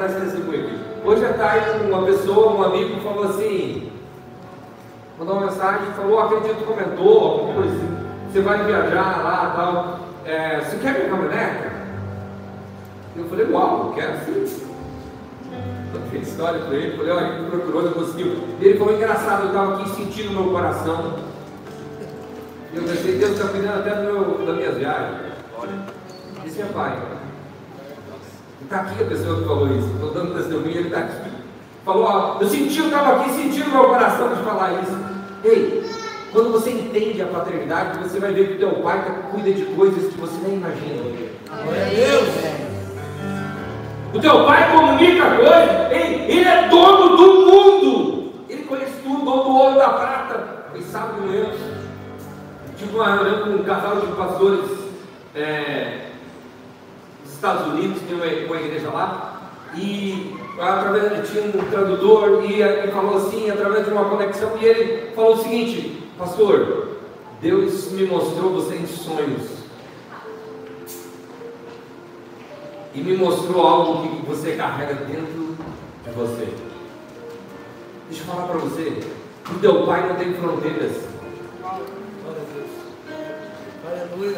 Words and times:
contar 0.00 0.06
esse 0.06 0.20
testemunho 0.20 0.66
aqui. 0.66 0.78
Hoje 1.04 1.24
à 1.24 1.32
tarde, 1.34 1.84
uma 1.84 2.04
pessoa, 2.04 2.52
um 2.52 2.62
amigo, 2.62 3.00
falou 3.02 3.24
assim: 3.24 3.92
mandou 5.18 5.36
uma 5.36 5.46
mensagem, 5.46 5.92
falou: 5.92 6.20
acredito, 6.20 6.64
comentou, 6.64 7.20
alguma 7.20 7.54
coisa 7.54 7.76
assim. 7.76 7.96
Você 8.32 8.40
vai 8.40 8.64
viajar 8.64 9.22
lá 9.22 9.52
tal. 9.54 10.00
É, 10.24 10.60
você 10.60 10.76
quer 10.76 10.94
minha 10.94 11.10
caminhonete? 11.10 11.70
Eu 13.16 13.24
falei: 13.28 13.46
Uau, 13.50 13.92
quero 13.94 14.18
sim. 14.24 14.66
Contei 15.92 16.20
história 16.20 16.60
com 16.60 16.72
ele, 16.72 16.96
falei: 16.96 17.12
Olha, 17.12 17.26
ele 17.26 17.50
procurou, 17.50 17.82
não 17.82 17.92
conseguiu. 17.92 18.38
Ele 18.60 18.78
falou: 18.78 18.94
Engraçado, 18.94 19.42
eu 19.42 19.48
estava 19.48 19.74
aqui 19.74 19.90
sentindo 19.90 20.32
no 20.32 20.42
meu 20.42 20.52
coração. 20.52 21.16
E 22.72 22.76
eu 22.76 22.84
pensei: 22.84 23.18
Deus 23.18 23.32
está 23.32 23.48
cuidando 23.48 23.80
até 23.80 23.94
do 23.96 24.02
meu, 24.02 24.46
das 24.46 24.56
minhas 24.56 24.76
viagens. 24.76 25.32
Olha, 25.58 25.72
esse 26.46 26.62
é 26.62 26.66
pai. 26.66 27.19
Está 28.62 28.80
aqui 28.82 29.02
a 29.02 29.06
pessoa 29.06 29.40
que 29.40 29.48
falou 29.48 29.66
isso. 29.68 29.88
Estou 29.94 30.10
dando 30.12 30.34
testemunho, 30.34 30.70
ele 30.70 30.88
está 30.88 31.00
aqui. 31.00 31.30
Falou, 31.84 32.04
ó, 32.04 32.38
eu 32.40 32.48
senti, 32.48 32.78
eu 32.78 32.86
estava 32.86 33.20
aqui 33.20 33.30
sentindo 33.30 33.68
no 33.68 33.72
meu 33.72 33.84
coração 33.84 34.34
de 34.34 34.42
falar 34.42 34.82
isso. 34.82 34.96
Ei, 35.42 35.84
quando 36.32 36.52
você 36.52 36.70
entende 36.70 37.22
a 37.22 37.26
paternidade, 37.26 37.98
você 37.98 38.20
vai 38.20 38.32
ver 38.32 38.48
que 38.48 38.54
o 38.54 38.58
teu 38.58 38.82
pai 38.82 39.04
tá, 39.04 39.10
cuida 39.30 39.50
de 39.52 39.64
coisas 39.74 40.12
que 40.12 40.20
você 40.20 40.36
nem 40.46 40.56
imagina. 40.56 41.02
Glória 41.64 41.86
Deus! 41.86 42.28
O 44.12 44.18
teu 44.20 44.44
pai 44.44 44.72
comunica 44.72 45.36
coisas, 45.36 45.92
ei, 45.92 46.30
ele 46.30 46.48
é 46.48 46.68
dono 46.68 47.16
do 47.16 47.46
mundo. 47.46 48.32
Ele 48.48 48.62
conhece 48.64 48.92
tudo, 49.02 49.24
dono 49.24 49.42
do 49.44 49.56
ouro 49.56 49.78
da 49.78 49.88
prata. 49.88 50.66
Ele 50.74 50.84
sabe 50.84 51.20
do 51.20 51.28
Deus. 51.32 51.56
Tive 52.76 52.94
uma 52.94 53.14
reunião 53.14 53.44
com 53.44 53.50
um 53.50 53.64
casal 53.64 54.00
de 54.00 54.06
pastores. 54.08 54.70
É, 55.34 56.09
Estados 57.40 57.68
Unidos, 57.68 58.02
tem 58.02 58.14
uma, 58.14 58.26
uma 58.26 58.60
igreja 58.60 58.90
lá, 58.90 59.40
e 59.74 60.36
através 60.60 61.10
ele 61.10 61.22
tinha 61.22 61.62
um 61.62 61.70
tradutor 61.70 62.44
e 62.44 62.60
ele 62.60 62.92
falou 62.92 63.16
assim, 63.16 63.48
através 63.48 63.86
de 63.86 63.92
uma 63.92 64.04
conexão, 64.10 64.58
e 64.60 64.64
ele 64.66 65.14
falou 65.14 65.36
o 65.36 65.42
seguinte, 65.42 66.06
pastor, 66.18 66.88
Deus 67.40 67.92
me 67.92 68.04
mostrou 68.04 68.52
você 68.52 68.74
em 68.74 68.86
sonhos. 68.86 69.48
E 72.94 73.00
me 73.00 73.16
mostrou 73.16 73.66
algo 73.66 74.02
que 74.02 74.26
você 74.26 74.56
carrega 74.56 74.94
dentro 74.96 75.56
de 76.04 76.10
você. 76.10 76.46
Deixa 78.10 78.22
eu 78.22 78.26
falar 78.26 78.48
para 78.48 78.58
você, 78.58 79.02
o 79.50 79.58
teu 79.60 79.86
pai 79.86 80.10
não 80.10 80.16
tem 80.16 80.34
fronteiras. 80.34 81.08
Aleluia. 83.82 84.36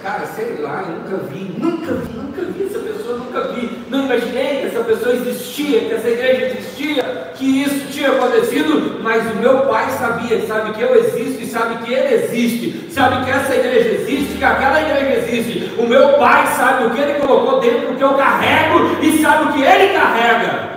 Cara, 0.00 0.24
sei 0.26 0.56
lá, 0.60 0.84
eu 0.86 0.94
nunca 0.94 1.24
vi, 1.26 1.54
nunca 1.58 1.92
vi, 1.92 2.16
nunca 2.16 2.42
vi 2.42 2.64
essa 2.64 2.78
pessoa, 2.78 3.18
nunca 3.18 3.48
vi. 3.48 3.84
Não 3.90 4.04
imaginei 4.04 4.60
que 4.60 4.66
essa 4.68 4.84
pessoa 4.84 5.14
existia, 5.14 5.80
que 5.80 5.92
essa 5.92 6.08
igreja 6.08 6.46
existia, 6.46 7.02
que 7.34 7.62
isso 7.62 7.92
tinha 7.92 8.12
acontecido, 8.12 9.00
mas 9.02 9.28
o 9.32 9.34
meu 9.36 9.66
pai 9.66 9.90
sabia, 9.90 10.46
sabe 10.46 10.72
que 10.72 10.82
eu 10.82 10.94
existo 10.94 11.42
e 11.42 11.46
sabe 11.46 11.84
que 11.84 11.92
ele 11.92 12.14
existe, 12.14 12.92
sabe 12.92 13.24
que 13.24 13.30
essa 13.30 13.54
igreja 13.56 13.90
existe, 13.90 14.38
que 14.38 14.44
aquela 14.44 14.80
igreja 14.80 15.18
existe. 15.18 15.72
O 15.76 15.86
meu 15.86 16.12
pai 16.14 16.46
sabe 16.56 16.86
o 16.86 16.90
que 16.90 17.00
ele 17.00 17.14
colocou 17.14 17.58
dentro 17.58 17.88
do 17.88 17.96
que 17.96 18.04
eu 18.04 18.14
carrego 18.14 19.02
e 19.02 19.20
sabe 19.20 19.50
o 19.50 19.52
que 19.52 19.62
ele 19.62 19.92
carrega. 19.92 20.69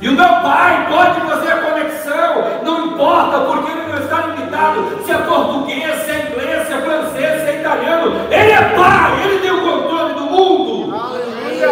E 0.00 0.08
o 0.08 0.12
meu 0.12 0.28
pai 0.40 0.88
pode 0.88 1.20
fazer 1.20 1.52
a 1.52 1.60
conexão, 1.60 2.62
não 2.64 2.86
importa, 2.86 3.40
porque 3.40 3.70
ele 3.70 3.92
não 3.92 3.98
está 3.98 4.26
limitado 4.26 5.04
se 5.04 5.12
é 5.12 5.18
português, 5.18 5.94
se 6.02 6.10
é 6.10 6.30
inglês, 6.30 6.66
se 6.66 6.72
é 6.72 6.80
francês, 6.80 7.42
se 7.42 7.50
é 7.50 7.60
italiano. 7.60 8.16
Ele 8.30 8.50
é 8.50 8.74
pai, 8.74 9.26
ele 9.26 9.40
tem 9.40 9.50
o 9.50 9.60
controle 9.60 10.14
do 10.14 10.22
mundo. 10.22 10.96
Aleluia. 10.96 11.70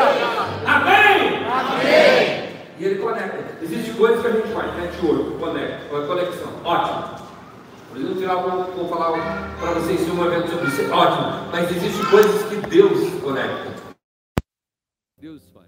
Amém? 0.67 1.47
Amém. 1.51 2.49
E 2.79 2.85
ele 2.85 2.97
conecta. 2.97 3.39
Existem 3.63 3.95
coisas 3.95 4.21
que 4.21 4.27
a 4.27 4.31
gente 4.33 4.49
faz, 4.49 4.77
network, 4.77 5.39
conecta, 5.39 6.01
conexão. 6.07 6.53
Ótimo. 6.65 7.05
Por 7.89 7.97
exemplo, 7.97 8.17
tirar, 8.17 8.37
vou, 8.37 8.65
vou 8.65 8.89
falar 8.89 9.57
para 9.59 9.71
vocês 9.71 10.07
em 10.07 10.11
um 10.11 10.25
evento 10.27 10.51
sobre 10.51 10.69
isso. 10.69 10.93
Ótimo. 10.93 11.49
Mas 11.51 11.71
existem 11.71 12.05
coisas 12.11 12.43
que 12.45 12.57
Deus 12.69 13.23
conecta. 13.23 13.73
Deus 15.19 15.43
faz. 15.55 15.67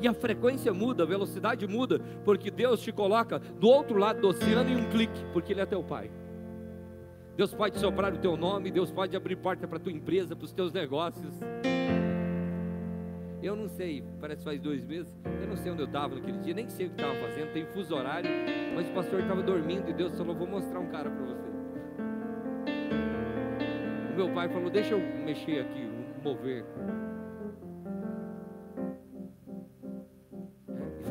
E 0.00 0.06
a 0.06 0.14
frequência 0.14 0.72
muda, 0.72 1.02
a 1.02 1.06
velocidade 1.06 1.66
muda, 1.66 2.00
porque 2.24 2.50
Deus 2.50 2.80
te 2.80 2.92
coloca 2.92 3.38
do 3.38 3.68
outro 3.68 3.98
lado 3.98 4.20
do 4.20 4.28
oceano 4.28 4.70
em 4.70 4.76
um 4.76 4.90
clique, 4.90 5.24
porque 5.32 5.52
Ele 5.52 5.60
é 5.60 5.66
teu 5.66 5.82
Pai. 5.82 6.10
Deus 7.36 7.54
pode 7.54 7.78
soprar 7.78 8.12
o 8.12 8.18
teu 8.18 8.36
nome, 8.36 8.70
Deus 8.70 8.90
pode 8.90 9.16
abrir 9.16 9.36
porta 9.36 9.66
para 9.66 9.78
a 9.78 9.80
tua 9.80 9.92
empresa, 9.92 10.34
para 10.34 10.44
os 10.44 10.52
teus 10.52 10.72
negócios. 10.72 11.32
Eu 13.40 13.54
não 13.54 13.68
sei, 13.68 14.02
parece 14.20 14.38
que 14.40 14.44
faz 14.44 14.60
dois 14.60 14.84
meses, 14.84 15.16
eu 15.40 15.46
não 15.46 15.56
sei 15.56 15.70
onde 15.70 15.82
eu 15.82 15.86
estava 15.86 16.16
naquele 16.16 16.38
dia, 16.38 16.52
nem 16.52 16.68
sei 16.68 16.86
o 16.86 16.90
que 16.90 17.00
estava 17.00 17.14
fazendo, 17.20 17.52
tem 17.52 17.64
fuso 17.66 17.94
horário, 17.94 18.28
mas 18.74 18.88
o 18.88 18.92
pastor 18.92 19.20
estava 19.20 19.40
dormindo 19.42 19.88
e 19.88 19.92
Deus 19.92 20.16
falou: 20.18 20.34
Vou 20.34 20.48
mostrar 20.48 20.80
um 20.80 20.88
cara 20.88 21.08
para 21.08 21.24
você. 21.24 21.48
O 24.12 24.16
meu 24.16 24.34
pai 24.34 24.48
falou: 24.48 24.68
Deixa 24.68 24.94
eu 24.94 25.24
mexer 25.24 25.60
aqui, 25.60 25.88
mover. 26.22 26.64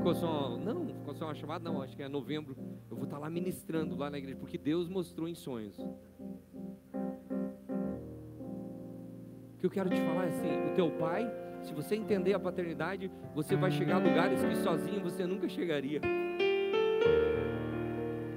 Ficou 0.08 0.16
só, 0.16 0.58
não, 0.58 0.88
ficou 0.88 1.14
só 1.14 1.26
uma 1.26 1.36
chamada, 1.36 1.70
não, 1.70 1.82
acho 1.82 1.96
que 1.96 2.02
é 2.02 2.08
novembro. 2.08 2.56
Eu 2.90 2.96
vou 2.96 3.06
estar 3.06 3.18
lá 3.18 3.30
ministrando 3.30 3.98
lá 3.98 4.10
na 4.10 4.18
igreja, 4.18 4.38
porque 4.40 4.58
Deus 4.58 4.88
mostrou 4.88 5.28
em 5.28 5.36
sonhos. 5.36 5.78
O 9.54 9.60
que 9.60 9.66
eu 9.66 9.70
quero 9.70 9.90
te 9.90 10.00
falar 10.00 10.26
é 10.26 10.28
assim: 10.28 10.72
o 10.72 10.76
teu 10.76 10.90
pai, 10.92 11.30
se 11.64 11.74
você 11.74 11.96
entender 11.96 12.34
a 12.34 12.40
paternidade, 12.40 13.12
você 13.36 13.56
vai 13.56 13.70
chegar 13.72 13.96
a 13.96 14.00
lugares 14.00 14.42
que 14.42 14.56
sozinho 14.58 15.02
você 15.02 15.26
nunca 15.26 15.50
chegaria. 15.50 16.00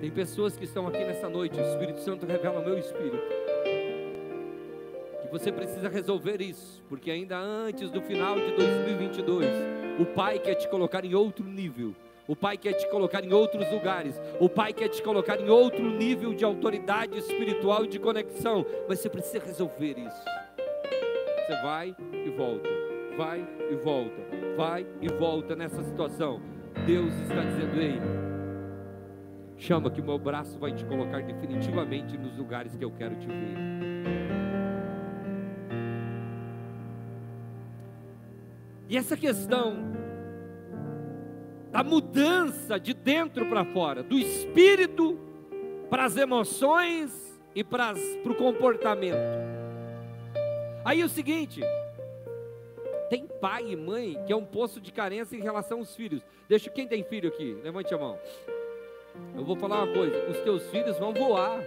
Tem 0.00 0.10
pessoas 0.10 0.56
que 0.56 0.64
estão 0.64 0.88
aqui 0.88 0.98
nessa 0.98 1.28
noite, 1.28 1.60
o 1.60 1.62
Espírito 1.62 2.00
Santo 2.00 2.26
revela 2.26 2.60
o 2.60 2.64
meu 2.64 2.78
espírito. 2.78 3.22
Que 5.22 5.28
você 5.30 5.52
precisa 5.52 5.88
resolver 5.88 6.40
isso, 6.40 6.82
porque 6.88 7.10
ainda 7.10 7.38
antes 7.38 7.90
do 7.90 8.00
final 8.00 8.34
de 8.34 8.56
2022, 8.56 9.79
o 10.00 10.06
Pai 10.06 10.38
quer 10.38 10.54
te 10.54 10.66
colocar 10.66 11.04
em 11.04 11.14
outro 11.14 11.44
nível. 11.44 11.94
O 12.26 12.34
Pai 12.34 12.56
quer 12.56 12.72
te 12.72 12.88
colocar 12.88 13.22
em 13.22 13.34
outros 13.34 13.70
lugares. 13.70 14.18
O 14.40 14.48
Pai 14.48 14.72
quer 14.72 14.88
te 14.88 15.02
colocar 15.02 15.38
em 15.38 15.50
outro 15.50 15.82
nível 15.82 16.32
de 16.32 16.42
autoridade 16.42 17.18
espiritual 17.18 17.84
e 17.84 17.88
de 17.88 17.98
conexão. 17.98 18.64
Mas 18.88 19.00
você 19.00 19.10
precisa 19.10 19.44
resolver 19.44 19.98
isso. 19.98 20.24
Você 21.46 21.62
vai 21.62 21.94
e 22.14 22.30
volta, 22.30 22.68
vai 23.18 23.46
e 23.70 23.74
volta, 23.74 24.22
vai 24.56 24.86
e 25.02 25.08
volta 25.08 25.54
nessa 25.54 25.82
situação. 25.82 26.40
Deus 26.86 27.12
está 27.20 27.42
dizendo: 27.42 27.78
Ei, 27.78 28.00
chama 29.58 29.90
que 29.90 30.00
o 30.00 30.04
meu 30.04 30.18
braço 30.18 30.58
vai 30.58 30.72
te 30.72 30.82
colocar 30.86 31.22
definitivamente 31.22 32.16
nos 32.16 32.38
lugares 32.38 32.74
que 32.74 32.84
eu 32.84 32.90
quero 32.90 33.16
te 33.16 33.26
ver. 33.26 33.89
E 38.90 38.96
essa 38.96 39.16
questão 39.16 39.76
da 41.70 41.84
mudança 41.84 42.78
de 42.78 42.92
dentro 42.92 43.46
para 43.46 43.64
fora, 43.64 44.02
do 44.02 44.18
espírito 44.18 45.16
para 45.88 46.06
as 46.06 46.16
emoções 46.16 47.40
e 47.54 47.62
para, 47.62 47.94
o 48.24 48.34
comportamento. 48.34 49.16
Aí 50.84 51.02
é 51.02 51.04
o 51.04 51.08
seguinte, 51.08 51.60
tem 53.08 53.28
pai 53.28 53.70
e 53.70 53.76
mãe 53.76 54.20
que 54.26 54.32
é 54.32 54.36
um 54.36 54.44
poço 54.44 54.80
de 54.80 54.90
carência 54.90 55.36
em 55.36 55.40
relação 55.40 55.78
aos 55.78 55.94
filhos. 55.94 56.26
Deixa 56.48 56.68
quem 56.68 56.88
tem 56.88 57.04
filho 57.04 57.28
aqui, 57.28 57.56
levante 57.62 57.94
a 57.94 57.98
mão. 57.98 58.18
Eu 59.36 59.44
vou 59.44 59.54
falar 59.54 59.84
uma 59.84 59.94
coisa: 59.94 60.28
os 60.28 60.38
teus 60.40 60.68
filhos 60.68 60.98
vão 60.98 61.14
voar 61.14 61.62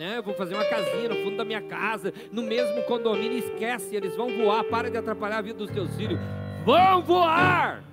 né? 0.00 0.18
Vou 0.22 0.32
fazer 0.32 0.54
uma 0.54 0.64
casinha 0.64 1.10
no 1.10 1.16
fundo 1.16 1.36
da 1.36 1.44
minha 1.44 1.60
casa, 1.60 2.10
no 2.32 2.42
mesmo 2.42 2.82
condomínio, 2.84 3.36
esquece, 3.36 3.94
eles 3.94 4.16
vão 4.16 4.34
voar, 4.34 4.64
para 4.64 4.90
de 4.90 4.96
atrapalhar 4.96 5.36
a 5.36 5.42
vida 5.42 5.58
dos 5.58 5.70
teus 5.70 5.94
filhos. 5.94 6.18
Vão 6.64 7.02
voar! 7.02 7.84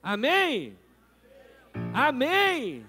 Amém? 0.00 0.78
Amém! 1.92 2.86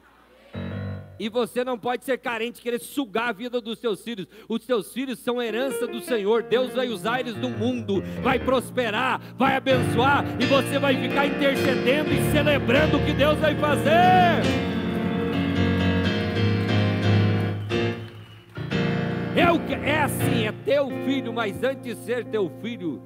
E 1.19 1.29
você 1.29 1.63
não 1.63 1.79
pode 1.79 2.05
ser 2.05 2.19
carente, 2.19 2.61
querer 2.61 2.79
sugar 2.79 3.29
a 3.29 3.33
vida 3.33 3.59
dos 3.59 3.79
seus 3.79 4.03
filhos. 4.03 4.27
Os 4.47 4.63
seus 4.63 4.93
filhos 4.93 5.17
são 5.17 5.41
herança 5.41 5.87
do 5.87 5.99
Senhor. 5.99 6.43
Deus 6.43 6.71
vai 6.71 6.89
usar 6.89 7.19
eles 7.19 7.35
no 7.35 7.49
mundo, 7.49 8.03
vai 8.21 8.37
prosperar, 8.37 9.19
vai 9.35 9.55
abençoar, 9.55 10.23
e 10.39 10.45
você 10.45 10.77
vai 10.77 10.95
ficar 10.95 11.25
intercedendo 11.25 12.11
e 12.13 12.31
celebrando 12.31 12.97
o 12.97 13.05
que 13.05 13.13
Deus 13.13 13.39
vai 13.39 13.55
fazer. 13.55 14.68
É, 19.39 20.01
assim, 20.01 20.45
é 20.45 20.51
teu 20.51 20.89
filho, 21.05 21.31
mas 21.31 21.63
antes 21.63 21.83
de 21.83 21.95
ser 21.95 22.25
teu 22.25 22.49
filho 22.61 23.01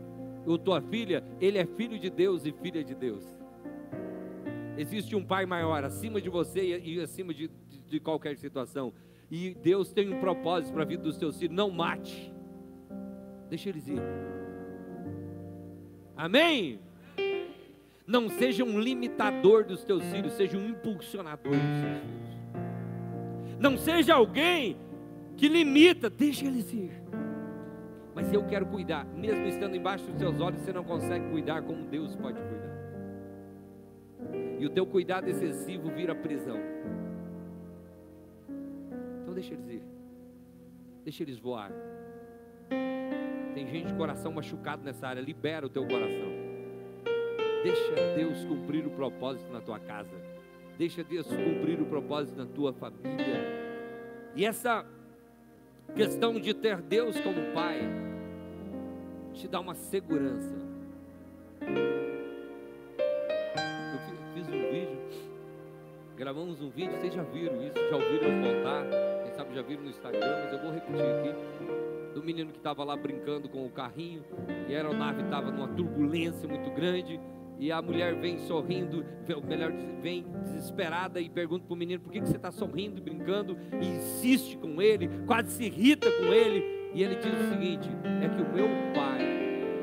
ou 0.47 0.57
tua 0.57 0.81
filha, 0.81 1.23
ele 1.39 1.59
é 1.59 1.65
filho 1.65 1.99
de 1.99 2.09
Deus 2.09 2.43
e 2.45 2.51
filha 2.51 2.83
de 2.83 2.95
Deus. 2.95 3.23
Existe 4.75 5.15
um 5.15 5.23
pai 5.23 5.45
maior 5.45 5.83
acima 5.83 6.19
de 6.19 6.29
você 6.29 6.79
e, 6.79 6.99
acima 6.99 7.33
de, 7.33 7.51
de, 7.69 7.79
de 7.81 7.99
qualquer 7.99 8.35
situação. 8.37 8.91
E 9.29 9.53
Deus 9.53 9.93
tem 9.93 10.11
um 10.11 10.19
propósito 10.19 10.73
para 10.73 10.81
a 10.81 10.85
vida 10.85 11.03
dos 11.03 11.17
teus 11.17 11.37
filhos. 11.37 11.55
Não 11.55 11.69
mate. 11.69 12.33
Deixa 13.49 13.69
eles 13.69 13.87
ir. 13.87 14.01
Amém? 16.17 16.79
Não 18.07 18.27
seja 18.27 18.63
um 18.63 18.79
limitador 18.79 19.63
dos 19.65 19.83
teus 19.83 20.03
filhos, 20.05 20.33
seja 20.33 20.57
um 20.57 20.67
impulsionador 20.69 21.51
dos 21.51 21.79
teus 21.81 21.99
filhos. 21.99 23.59
Não 23.59 23.77
seja 23.77 24.15
alguém 24.15 24.77
que 25.37 25.47
limita, 25.47 26.09
deixa 26.09 26.45
eles 26.45 26.71
ir. 26.73 26.91
Mas 28.15 28.31
eu 28.31 28.45
quero 28.45 28.65
cuidar, 28.67 29.05
mesmo 29.05 29.45
estando 29.47 29.75
embaixo 29.75 30.05
dos 30.05 30.19
seus 30.19 30.39
olhos, 30.39 30.61
você 30.61 30.71
não 30.71 30.83
consegue 30.83 31.29
cuidar 31.29 31.63
como 31.63 31.83
Deus 31.85 32.15
pode 32.15 32.39
cuidar. 32.39 32.73
E 34.59 34.65
o 34.65 34.69
teu 34.69 34.85
cuidado 34.85 35.27
excessivo 35.27 35.89
vira 35.89 36.13
prisão. 36.13 36.57
Então 39.21 39.33
deixa 39.33 39.53
eles 39.53 39.67
ir. 39.67 39.83
Deixa 41.03 41.23
eles 41.23 41.39
voar. 41.39 41.71
Tem 43.53 43.67
gente 43.67 43.87
de 43.87 43.93
coração 43.95 44.31
machucado 44.31 44.83
nessa 44.83 45.07
área, 45.07 45.21
libera 45.21 45.65
o 45.65 45.69
teu 45.69 45.85
coração. 45.85 46.31
Deixa 47.63 48.15
Deus 48.15 48.43
cumprir 48.45 48.85
o 48.85 48.91
propósito 48.91 49.51
na 49.51 49.61
tua 49.61 49.79
casa. 49.79 50.15
Deixa 50.77 51.03
Deus 51.03 51.27
cumprir 51.27 51.81
o 51.81 51.85
propósito 51.85 52.37
na 52.37 52.45
tua 52.45 52.73
família. 52.73 53.63
E 54.35 54.45
essa 54.45 54.85
questão 55.95 56.39
de 56.39 56.53
ter 56.53 56.81
Deus 56.81 57.19
como 57.19 57.53
Pai 57.53 57.81
te 59.33 59.47
dá 59.47 59.59
uma 59.59 59.75
segurança. 59.75 60.55
Eu 61.61 61.69
fiz 64.33 64.47
um 64.47 64.71
vídeo, 64.71 64.97
gravamos 66.15 66.61
um 66.61 66.69
vídeo, 66.69 66.91
vocês 66.99 67.13
já 67.13 67.23
viram 67.23 67.61
isso, 67.61 67.77
já 67.89 67.95
ouviram 67.95 68.29
eu 68.29 68.53
quem 69.23 69.33
sabe 69.33 69.55
já 69.55 69.61
viram 69.61 69.83
no 69.83 69.89
Instagram, 69.89 70.43
mas 70.43 70.53
eu 70.53 70.59
vou 70.59 70.71
repetir 70.71 71.01
aqui. 71.01 72.13
Do 72.13 72.23
menino 72.23 72.51
que 72.51 72.57
estava 72.57 72.83
lá 72.83 72.95
brincando 72.95 73.49
com 73.49 73.65
o 73.65 73.69
carrinho, 73.69 74.23
e 74.69 74.73
a 74.75 74.77
aeronave 74.77 75.23
estava 75.23 75.49
numa 75.51 75.67
turbulência 75.69 76.47
muito 76.47 76.69
grande, 76.71 77.19
e 77.59 77.71
a 77.71 77.81
mulher 77.81 78.15
vem 78.15 78.39
sorrindo, 78.39 79.05
melhor 79.47 79.71
vem 80.01 80.25
desesperada 80.43 81.21
e 81.21 81.29
pergunta 81.29 81.65
para 81.65 81.73
o 81.73 81.77
menino 81.77 82.01
por 82.01 82.11
que, 82.11 82.19
que 82.19 82.27
você 82.27 82.35
está 82.35 82.51
sorrindo, 82.51 83.01
brincando, 83.01 83.57
e 83.81 83.87
insiste 83.87 84.57
com 84.57 84.81
ele, 84.81 85.09
quase 85.25 85.51
se 85.51 85.63
irrita 85.63 86.11
com 86.11 86.25
ele. 86.25 86.91
E 86.93 87.01
ele 87.01 87.15
diz 87.15 87.33
o 87.33 87.49
seguinte: 87.49 87.89
é 88.21 88.29
que 88.29 88.41
o 88.41 88.53
meu 88.53 88.67
pai 88.93 89.21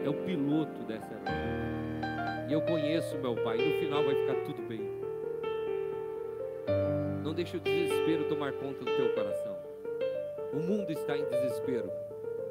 é 0.05 0.09
o 0.09 0.15
piloto 0.15 0.83
dessa 0.85 1.15
aeronave. 1.15 2.51
E 2.51 2.53
eu 2.53 2.61
conheço 2.63 3.17
o 3.17 3.21
meu 3.21 3.35
pai, 3.37 3.59
e 3.59 3.73
no 3.73 3.81
final 3.81 4.05
vai 4.05 4.15
ficar 4.15 4.35
tudo 4.45 4.63
bem. 4.69 4.81
Não 7.23 7.33
deixe 7.33 7.57
o 7.57 7.61
desespero 7.61 8.29
tomar 8.29 8.53
conta 8.53 8.85
do 8.85 8.97
teu 8.97 9.15
coração. 9.15 9.57
O 10.53 10.59
mundo 10.59 10.91
está 10.91 11.17
em 11.17 11.25
desespero, 11.25 11.91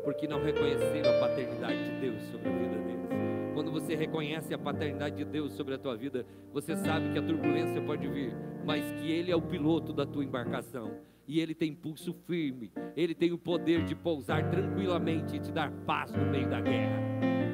porque 0.04 0.28
não 0.28 0.42
reconheceram 0.42 1.18
a 1.18 1.20
paternidade 1.20 1.84
de 1.84 2.00
Deus 2.00 2.22
sobre 2.32 2.48
a 2.48 2.52
vida 2.52 2.78
deles. 2.78 3.29
Quando 3.60 3.74
você 3.74 3.94
reconhece 3.94 4.54
a 4.54 4.58
paternidade 4.58 5.18
de 5.18 5.26
Deus 5.26 5.52
sobre 5.52 5.76
a 5.76 5.78
tua 5.78 5.94
vida, 5.94 6.26
você 6.54 6.78
sabe 6.78 7.12
que 7.12 7.20
a 7.20 7.22
turbulência 7.22 7.82
pode 7.82 8.08
vir, 8.08 8.34
mas 8.66 8.90
que 8.94 9.12
Ele 9.12 9.30
é 9.30 9.36
o 9.36 9.42
piloto 9.42 9.92
da 9.92 10.06
tua 10.06 10.24
embarcação. 10.24 10.94
E 11.28 11.42
Ele 11.42 11.54
tem 11.54 11.76
pulso 11.76 12.14
firme, 12.26 12.72
Ele 12.96 13.14
tem 13.14 13.34
o 13.34 13.38
poder 13.38 13.84
de 13.84 13.94
pousar 13.94 14.50
tranquilamente 14.50 15.36
e 15.36 15.40
te 15.40 15.52
dar 15.52 15.74
paz 15.86 16.10
no 16.14 16.26
meio 16.32 16.50
da 16.50 16.62
guerra. 16.62 17.02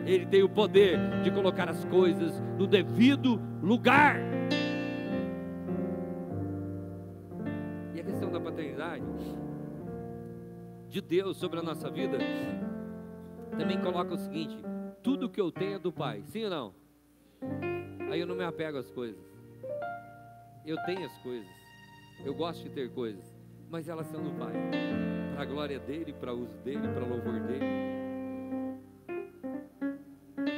Ele 0.05 0.27
tem 0.27 0.43
o 0.43 0.49
poder 0.49 0.99
de 1.23 1.31
colocar 1.31 1.67
as 1.67 1.83
coisas 1.85 2.39
no 2.55 2.67
devido 2.67 3.41
lugar. 3.63 4.19
E 7.95 7.99
a 7.99 8.03
questão 8.03 8.31
da 8.31 8.39
paternidade 8.39 9.03
de 10.87 11.01
Deus 11.01 11.35
sobre 11.37 11.57
a 11.57 11.63
nossa 11.63 11.89
vida 11.89 12.19
também 13.57 13.81
coloca 13.81 14.13
o 14.13 14.17
seguinte: 14.19 14.55
tudo 15.05 15.29
que 15.29 15.39
eu 15.39 15.51
tenho 15.51 15.75
é 15.75 15.77
do 15.77 15.91
Pai, 15.91 16.23
sim 16.23 16.45
ou 16.45 16.49
não? 16.49 16.73
Aí 18.09 18.19
eu 18.19 18.25
não 18.25 18.35
me 18.35 18.43
apego 18.43 18.79
às 18.79 18.89
coisas. 18.89 19.23
Eu 20.65 20.83
tenho 20.83 21.05
as 21.05 21.15
coisas, 21.19 21.47
eu 22.25 22.33
gosto 22.33 22.63
de 22.63 22.71
ter 22.71 22.89
coisas, 22.91 23.23
mas 23.69 23.87
elas 23.87 24.07
são 24.07 24.23
do 24.23 24.31
Pai, 24.31 24.53
para 25.35 25.43
a 25.43 25.45
glória 25.45 25.77
dele, 25.77 26.11
para 26.11 26.33
o 26.33 26.41
uso 26.41 26.57
dele, 26.63 26.87
para 26.87 27.03
o 27.03 27.07
louvor 27.07 27.39
dele. 27.41 27.65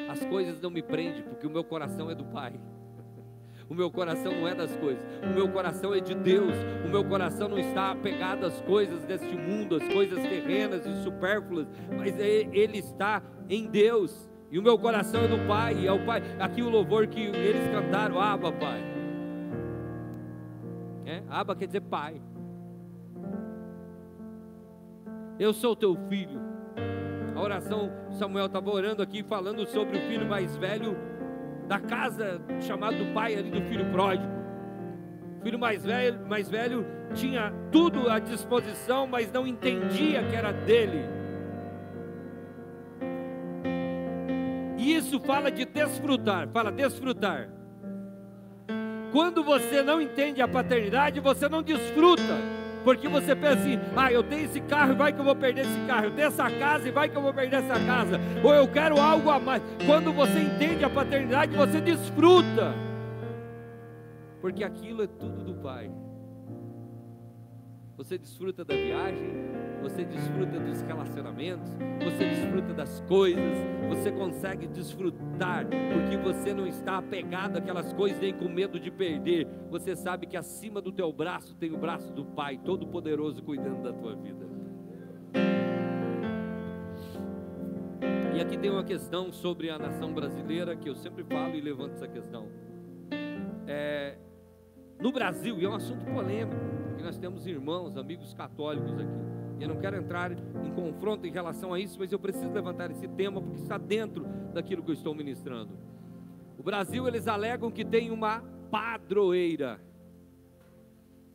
As 0.07 0.23
coisas 0.23 0.61
não 0.61 0.69
me 0.69 0.81
prendem, 0.81 1.23
porque 1.23 1.45
o 1.45 1.49
meu 1.49 1.65
coração 1.65 2.09
é 2.09 2.15
do 2.15 2.23
Pai. 2.23 2.57
O 3.69 3.75
meu 3.75 3.91
coração 3.91 4.31
não 4.31 4.47
é 4.47 4.55
das 4.55 4.73
coisas, 4.77 5.03
o 5.21 5.33
meu 5.33 5.51
coração 5.51 5.94
é 5.94 5.99
de 5.99 6.15
Deus. 6.15 6.53
O 6.85 6.88
meu 6.88 7.03
coração 7.03 7.49
não 7.49 7.59
está 7.59 7.91
apegado 7.91 8.45
às 8.45 8.61
coisas 8.61 9.03
deste 9.03 9.35
mundo, 9.35 9.75
às 9.75 9.85
coisas 9.89 10.17
terrenas 10.21 10.85
e 10.85 11.03
supérfluas, 11.03 11.67
mas 11.97 12.17
é, 12.17 12.47
ele 12.53 12.77
está 12.77 13.21
em 13.49 13.67
Deus. 13.67 14.29
E 14.49 14.57
o 14.57 14.63
meu 14.63 14.77
coração 14.77 15.21
é 15.23 15.27
do 15.27 15.47
Pai, 15.47 15.85
é 15.85 15.91
o 15.91 16.05
Pai. 16.05 16.21
Aqui 16.39 16.61
o 16.61 16.69
louvor 16.69 17.07
que 17.07 17.19
eles 17.19 17.67
cantaram, 17.69 18.19
Abba, 18.19 18.51
Pai. 18.51 18.81
É? 21.05 21.21
Abba 21.29 21.55
quer 21.55 21.67
dizer 21.67 21.81
Pai. 21.81 22.21
Eu 25.39 25.53
sou 25.53 25.75
teu 25.75 25.95
filho. 26.09 26.41
A 27.35 27.41
oração, 27.41 27.91
Samuel 28.11 28.47
estava 28.47 28.69
orando 28.71 29.03
aqui, 29.03 29.21
falando 29.21 29.65
sobre 29.67 29.97
o 29.97 30.01
filho 30.01 30.27
mais 30.27 30.57
velho 30.57 30.97
da 31.67 31.79
casa, 31.79 32.41
chamado 32.61 32.97
do 32.97 33.13
pai 33.13 33.35
ali 33.35 33.51
do 33.51 33.61
filho 33.61 33.85
pródigo. 33.91 34.31
O 35.39 35.44
filho 35.44 35.59
mais 35.59 35.85
velho, 35.85 36.25
mais 36.27 36.49
velho 36.49 36.85
tinha 37.13 37.53
tudo 37.71 38.09
à 38.09 38.17
disposição, 38.17 39.05
mas 39.05 39.31
não 39.31 39.45
entendia 39.45 40.23
que 40.23 40.35
era 40.35 40.51
dele. 40.51 41.17
Isso 44.88 45.19
fala 45.19 45.51
de 45.51 45.66
desfrutar, 45.66 46.48
fala 46.48 46.72
desfrutar. 46.72 47.50
Quando 49.12 49.44
você 49.44 49.81
não 49.81 50.01
entende 50.01 50.42
a 50.42 50.48
paternidade, 50.48 51.19
você 51.19 51.50
não 51.50 51.62
desfruta. 51.62 52.57
Porque 52.86 53.07
você 53.10 53.36
pensa 53.36 53.60
assim: 53.60 53.80
ah, 53.98 54.12
eu 54.12 54.24
tenho 54.24 54.45
esse 54.45 54.62
carro 54.62 54.94
e 54.94 54.95
vai 54.95 55.12
que 55.12 55.19
eu 55.19 55.25
vou 55.25 55.36
perder 55.36 55.66
esse 55.66 55.80
carro. 55.86 56.06
Eu 56.06 56.12
tenho 56.12 56.28
essa 56.30 56.50
casa 56.50 56.88
e 56.88 56.92
vai 56.92 57.10
que 57.10 57.18
eu 57.18 57.22
vou 57.22 57.34
perder 57.34 57.57
essa 57.57 57.74
casa. 57.86 58.18
Ou 58.42 58.54
eu 58.54 58.66
quero 58.66 58.98
algo 58.98 59.30
a 59.30 59.38
mais. 59.39 59.62
Quando 59.86 60.13
você 60.13 60.39
entende 60.39 60.86
a 60.86 60.90
paternidade, 60.90 61.54
você 61.56 61.81
desfruta. 61.81 62.74
Porque 64.40 64.63
aquilo 64.63 65.04
é 65.04 65.07
tudo 65.07 65.44
do 65.44 65.56
Pai. 65.56 65.92
Você 67.98 68.18
desfruta 68.18 68.63
da 68.63 68.75
viagem, 68.75 69.33
você 69.89 70.04
desfruta 70.04 70.60
dos 70.60 70.81
relacionamentos, 70.81 71.72
você 72.04 72.25
desfruta 72.25 72.74
das 72.74 73.00
coisas, 73.07 73.57
você 73.88 74.11
consegue 74.11 74.68
desfrutar, 74.68 75.66
porque 75.66 76.18
você 76.18 76.54
não 76.54 76.68
está 76.68 76.97
apegado 76.97 77.57
àquelas 77.57 77.94
coisas 77.94 78.19
nem 78.19 78.33
com 78.33 78.50
medo 78.50 78.78
de 78.80 78.92
perder. 78.92 79.47
Você 79.69 79.95
sabe 79.95 80.28
que 80.28 80.35
acima 80.35 80.81
do 80.81 80.92
teu 80.92 81.11
braço 81.14 81.56
tem 81.56 81.73
o 81.73 81.78
braço 81.78 82.11
do 82.11 82.26
Pai 82.26 82.57
Todo-Poderoso 82.57 83.42
cuidando 83.42 83.81
da 83.81 83.94
tua 83.94 84.14
vida. 84.14 84.45
E 88.35 88.42
aqui 88.42 88.57
tem 88.57 88.69
uma 88.69 88.83
questão 88.83 89.31
sobre 89.31 89.69
a 89.69 89.80
nação 89.80 90.14
brasileira 90.14 90.76
que 90.76 90.90
eu 90.90 90.95
sempre 90.95 91.23
falo 91.23 91.56
e 91.56 91.61
levanto 91.61 91.94
essa 91.94 92.07
questão. 92.07 92.50
É, 93.66 94.18
no 95.00 95.11
Brasil, 95.14 95.57
e 95.57 95.66
é 95.66 95.69
um 95.69 95.76
assunto 95.76 96.06
polêmico, 96.06 96.61
porque 96.90 97.04
nós 97.04 97.18
temos 97.18 97.47
irmãos, 97.47 97.95
amigos 97.95 98.33
católicos 98.33 98.94
aqui. 99.00 99.36
Eu 99.59 99.69
não 99.69 99.78
quero 99.78 99.97
entrar 99.97 100.31
em 100.31 100.71
confronto 100.76 101.26
em 101.26 101.31
relação 101.31 101.73
a 101.73 101.80
isso, 101.80 101.97
mas 101.99 102.11
eu 102.11 102.19
preciso 102.19 102.52
levantar 102.52 102.92
esse 102.92 103.07
tema 103.07 103.42
porque 103.42 103.61
está 103.61 103.78
dentro 103.78 104.26
daquilo 104.54 104.83
que 104.83 104.92
eu 104.92 104.94
estou 104.94 105.16
ministrando. 105.16 105.78
O 106.57 106.64
Brasil, 106.64 107.07
eles 107.07 107.28
alegam 107.28 107.71
que 107.71 107.83
tem 107.83 108.11
uma 108.11 108.44
padroeira. 108.69 109.80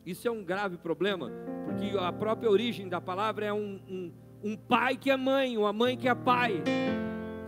Isso 0.05 0.27
é 0.27 0.31
um 0.31 0.43
grave 0.43 0.77
problema, 0.77 1.31
porque 1.65 1.97
a 1.97 2.11
própria 2.11 2.49
origem 2.49 2.89
da 2.89 2.99
palavra 2.99 3.45
é 3.45 3.53
um, 3.53 3.79
um, 3.89 4.11
um 4.43 4.57
pai 4.57 4.97
que 4.97 5.09
é 5.09 5.17
mãe, 5.17 5.57
uma 5.57 5.71
mãe 5.71 5.97
que 5.97 6.07
é 6.07 6.15
pai. 6.15 6.61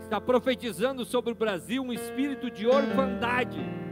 Está 0.00 0.20
profetizando 0.20 1.04
sobre 1.04 1.32
o 1.32 1.34
Brasil 1.34 1.82
um 1.82 1.92
espírito 1.92 2.50
de 2.50 2.66
orfandade 2.66 3.85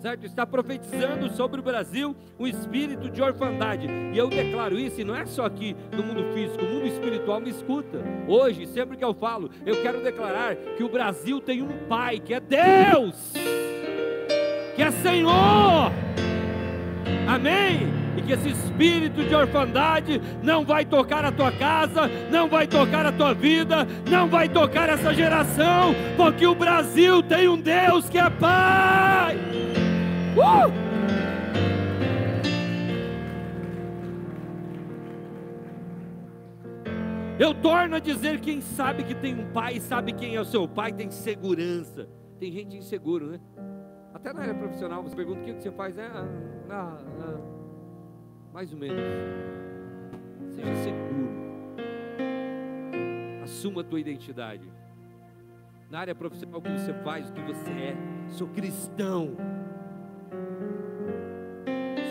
certo? 0.00 0.24
Está 0.24 0.46
profetizando 0.46 1.30
sobre 1.36 1.60
o 1.60 1.62
Brasil 1.62 2.16
um 2.38 2.46
espírito 2.46 3.10
de 3.10 3.22
orfandade. 3.22 3.86
E 4.12 4.16
eu 4.16 4.28
declaro 4.28 4.78
isso, 4.78 5.00
e 5.00 5.04
não 5.04 5.14
é 5.14 5.26
só 5.26 5.44
aqui 5.44 5.76
no 5.92 6.02
mundo 6.02 6.32
físico, 6.32 6.64
o 6.64 6.68
mundo 6.68 6.86
espiritual 6.86 7.40
me 7.40 7.50
escuta. 7.50 7.98
Hoje, 8.26 8.66
sempre 8.66 8.96
que 8.96 9.04
eu 9.04 9.14
falo, 9.14 9.50
eu 9.64 9.80
quero 9.82 10.02
declarar 10.02 10.56
que 10.56 10.82
o 10.82 10.88
Brasil 10.88 11.40
tem 11.40 11.62
um 11.62 11.70
Pai, 11.88 12.18
que 12.18 12.34
é 12.34 12.40
Deus, 12.40 13.32
que 14.74 14.82
é 14.82 14.90
Senhor. 14.90 15.92
Amém? 17.28 18.00
E 18.16 18.22
que 18.22 18.32
esse 18.32 18.48
espírito 18.48 19.22
de 19.22 19.34
orfandade 19.34 20.20
não 20.42 20.64
vai 20.64 20.84
tocar 20.84 21.24
a 21.24 21.30
tua 21.30 21.52
casa, 21.52 22.08
não 22.30 22.48
vai 22.48 22.66
tocar 22.66 23.06
a 23.06 23.12
tua 23.12 23.32
vida, 23.34 23.86
não 24.08 24.28
vai 24.28 24.48
tocar 24.48 24.88
essa 24.88 25.14
geração, 25.14 25.94
porque 26.16 26.46
o 26.46 26.54
Brasil 26.54 27.22
tem 27.22 27.48
um 27.48 27.60
Deus 27.60 28.08
que 28.08 28.18
é 28.18 28.28
Pai. 28.28 29.09
Uh! 30.36 30.90
Eu 37.40 37.54
torno 37.54 37.96
a 37.96 37.98
dizer: 37.98 38.38
quem 38.40 38.60
sabe 38.60 39.02
que 39.02 39.14
tem 39.14 39.34
um 39.34 39.50
pai, 39.50 39.80
sabe 39.80 40.12
quem 40.12 40.36
é 40.36 40.40
o 40.40 40.44
seu 40.44 40.68
pai, 40.68 40.92
tem 40.92 41.10
segurança. 41.10 42.06
Tem 42.38 42.52
gente 42.52 42.76
inseguro, 42.76 43.26
né? 43.26 43.40
Até 44.12 44.32
na 44.32 44.42
área 44.42 44.54
profissional, 44.54 45.02
você 45.02 45.16
pergunta 45.16 45.40
o 45.40 45.44
que 45.44 45.54
você 45.54 45.70
faz, 45.70 45.96
é, 45.96 46.06
ah, 46.06 46.28
ah, 46.68 46.98
ah, 47.20 47.40
mais 48.52 48.72
ou 48.72 48.78
menos. 48.78 49.00
Seja 50.50 50.74
seguro. 50.74 51.30
Assuma 53.42 53.80
a 53.80 53.84
tua 53.84 54.00
identidade. 54.00 54.70
Na 55.90 56.00
área 56.00 56.14
profissional, 56.14 56.60
o 56.60 56.62
que 56.62 56.70
você 56.70 56.92
faz, 57.02 57.30
o 57.30 57.32
que 57.32 57.42
você 57.42 57.70
é. 57.70 57.96
Sou 58.28 58.48
cristão. 58.48 59.36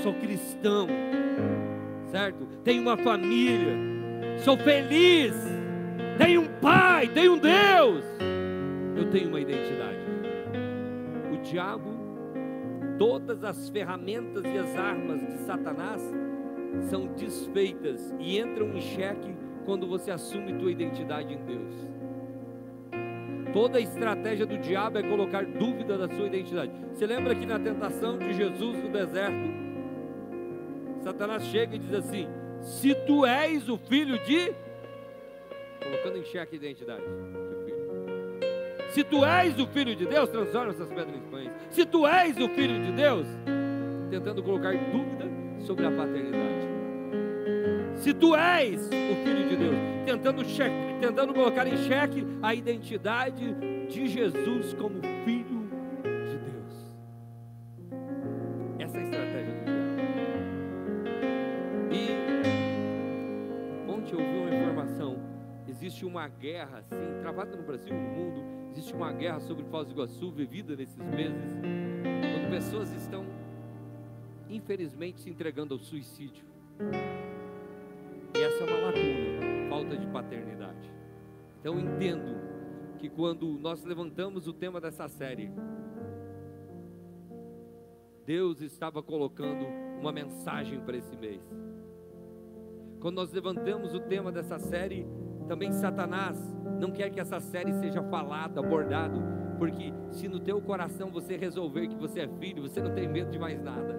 Sou 0.02 0.14
cristão. 0.14 0.88
Certo? 2.12 2.48
Tenho 2.64 2.82
uma 2.82 2.98
família. 2.98 3.74
Sou 4.40 4.58
feliz. 4.58 5.34
Tenho 6.18 6.42
um 6.42 6.48
pai, 6.60 7.08
tenho 7.08 7.34
um 7.34 7.38
Deus. 7.38 8.04
Eu 8.96 9.10
tenho 9.10 9.30
uma 9.30 9.40
identidade. 9.40 10.00
O 11.34 11.38
diabo, 11.42 11.90
todas 12.98 13.44
as 13.44 13.70
ferramentas 13.70 14.44
e 14.46 14.58
as 14.58 14.76
armas 14.76 15.26
de 15.26 15.38
Satanás 15.46 16.02
são 16.90 17.08
desfeitas 17.08 18.14
e 18.20 18.38
entram 18.38 18.76
em 18.76 18.82
xeque 18.82 19.34
quando 19.66 19.88
você 19.88 20.12
assume 20.12 20.54
tua 20.54 20.72
identidade 20.72 21.34
em 21.34 21.46
Deus. 21.46 21.74
Toda 23.54 23.78
a 23.78 23.82
estratégia 23.82 24.46
do 24.46 24.58
diabo 24.58 25.00
é 25.00 25.04
colocar 25.04 25.46
dúvida 25.46 25.98
da 25.98 26.08
sua 26.10 26.28
identidade. 26.28 26.72
Você 26.94 27.08
lembra 27.08 27.34
que 27.34 27.46
na 27.46 27.58
tentação 27.58 28.18
de 28.18 28.34
Jesus 28.34 28.84
no 28.84 28.90
deserto, 28.90 29.69
Satanás 31.10 31.44
chega 31.46 31.76
e 31.76 31.80
diz 31.80 31.94
assim: 31.94 32.28
Se 32.62 32.94
tu 32.94 33.26
és 33.26 33.68
o 33.68 33.78
filho 33.78 34.24
de. 34.26 34.54
Colocando 35.84 36.18
em 36.20 36.24
xeque 36.24 36.56
a 36.56 36.58
identidade. 36.58 37.04
Se 38.92 39.04
tu 39.04 39.26
és 39.26 39.58
o 39.60 39.66
filho 39.68 39.96
de 39.96 40.06
Deus, 40.06 40.30
transforma 40.30 40.72
essas 40.72 40.88
pedras 40.88 41.16
em 41.16 41.22
pães. 41.32 41.52
Se 41.72 41.84
tu 41.86 42.06
és 42.06 42.38
o 42.38 42.48
filho 42.50 42.80
de 42.84 42.92
Deus, 42.92 43.26
tentando 44.12 44.44
colocar 44.44 44.74
dúvida 44.92 45.26
sobre 45.62 45.88
a 45.88 45.92
paternidade. 45.92 46.68
Se 47.96 48.14
tu 48.14 48.36
és 48.36 48.88
o 48.88 49.24
filho 49.24 49.50
de 49.50 49.56
Deus, 49.56 49.76
tentando, 50.06 50.46
cheque, 50.46 50.76
tentando 51.02 51.34
colocar 51.34 51.66
em 51.68 51.78
xeque 51.78 52.26
a 52.42 52.54
identidade 52.54 53.54
de 53.90 54.08
Jesus 54.08 54.74
como 54.74 55.02
filho 55.26 55.39
existe 65.90 66.06
uma 66.06 66.28
guerra 66.28 66.78
assim, 66.78 67.20
travada 67.20 67.58
no 67.58 67.64
Brasil 67.64 67.96
e 67.96 68.00
no 68.00 68.10
mundo. 68.10 68.70
Existe 68.70 68.94
uma 68.94 69.12
guerra 69.12 69.40
sobre 69.40 69.64
Foz 69.66 69.88
do 69.88 69.94
Iguaçu 69.94 70.32
vivida 70.32 70.76
nesses 70.76 71.04
meses, 71.04 71.52
quando 71.62 72.52
pessoas 72.52 72.92
estão, 72.94 73.26
infelizmente, 74.48 75.20
se 75.20 75.30
entregando 75.32 75.74
ao 75.74 75.80
suicídio. 75.80 76.46
E 78.36 78.38
essa 78.38 78.64
é 78.64 78.68
uma 78.68 78.86
lacuna, 78.86 79.70
falta 79.70 79.98
de 79.98 80.06
paternidade. 80.08 80.94
Então 81.60 81.80
entendo 81.80 82.38
que 83.00 83.10
quando 83.10 83.48
nós 83.58 83.84
levantamos 83.84 84.48
o 84.48 84.54
tema 84.54 84.80
dessa 84.80 85.08
série, 85.08 85.52
Deus 88.28 88.62
estava 88.62 89.02
colocando 89.02 89.66
uma 90.00 90.12
mensagem 90.12 90.80
para 90.82 90.98
esse 90.98 91.18
mês. 91.18 91.42
Quando 93.00 93.16
nós 93.16 93.32
levantamos 93.32 93.96
o 93.96 94.00
tema 94.02 94.32
dessa 94.32 94.60
série, 94.60 95.08
também 95.50 95.72
Satanás 95.72 96.38
não 96.80 96.92
quer 96.92 97.10
que 97.10 97.20
essa 97.20 97.40
série 97.40 97.74
seja 97.74 98.04
falada, 98.04 98.60
abordado, 98.60 99.20
porque 99.58 99.92
se 100.12 100.28
no 100.28 100.40
teu 100.40 100.62
coração 100.62 101.10
você 101.10 101.36
resolver 101.36 101.88
que 101.88 101.96
você 101.96 102.20
é 102.20 102.28
filho, 102.40 102.62
você 102.62 102.80
não 102.80 102.94
tem 102.94 103.10
medo 103.10 103.32
de 103.32 103.40
mais 103.40 103.60
nada. 103.60 103.98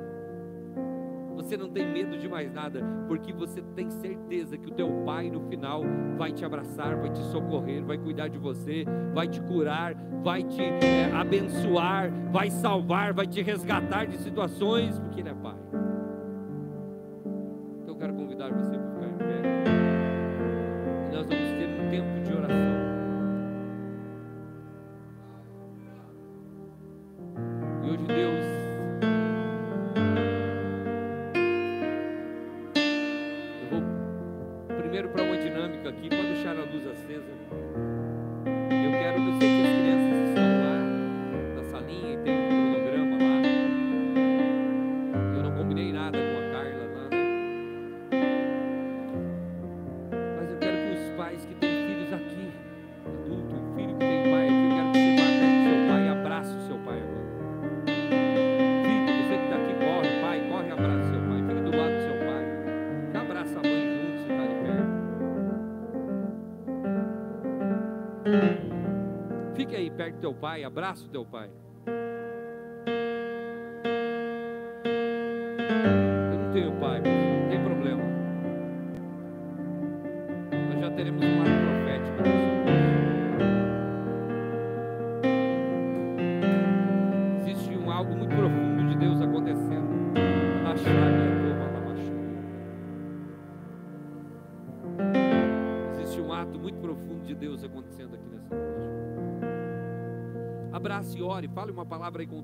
Você 1.34 1.56
não 1.56 1.68
tem 1.68 1.90
medo 1.90 2.16
de 2.16 2.28
mais 2.28 2.52
nada, 2.52 2.80
porque 3.08 3.32
você 3.32 3.60
tem 3.74 3.90
certeza 3.90 4.56
que 4.56 4.68
o 4.68 4.70
teu 4.70 5.02
pai 5.04 5.28
no 5.28 5.40
final 5.48 5.82
vai 6.16 6.30
te 6.30 6.44
abraçar, 6.44 6.96
vai 6.96 7.10
te 7.10 7.22
socorrer, 7.24 7.84
vai 7.84 7.98
cuidar 7.98 8.28
de 8.28 8.38
você, 8.38 8.84
vai 9.12 9.26
te 9.26 9.40
curar, 9.42 9.96
vai 10.22 10.44
te 10.44 10.62
é, 10.62 11.10
abençoar, 11.12 12.12
vai 12.30 12.48
salvar, 12.48 13.12
vai 13.12 13.26
te 13.26 13.42
resgatar 13.42 14.06
de 14.06 14.18
situações, 14.18 15.00
porque 15.00 15.18
ele 15.18 15.30
é 15.30 15.34
pai. 15.34 15.59
Pai, 70.40 70.64
abraça 70.64 71.04
o 71.04 71.08
teu 71.08 71.24
pai. 71.24 71.50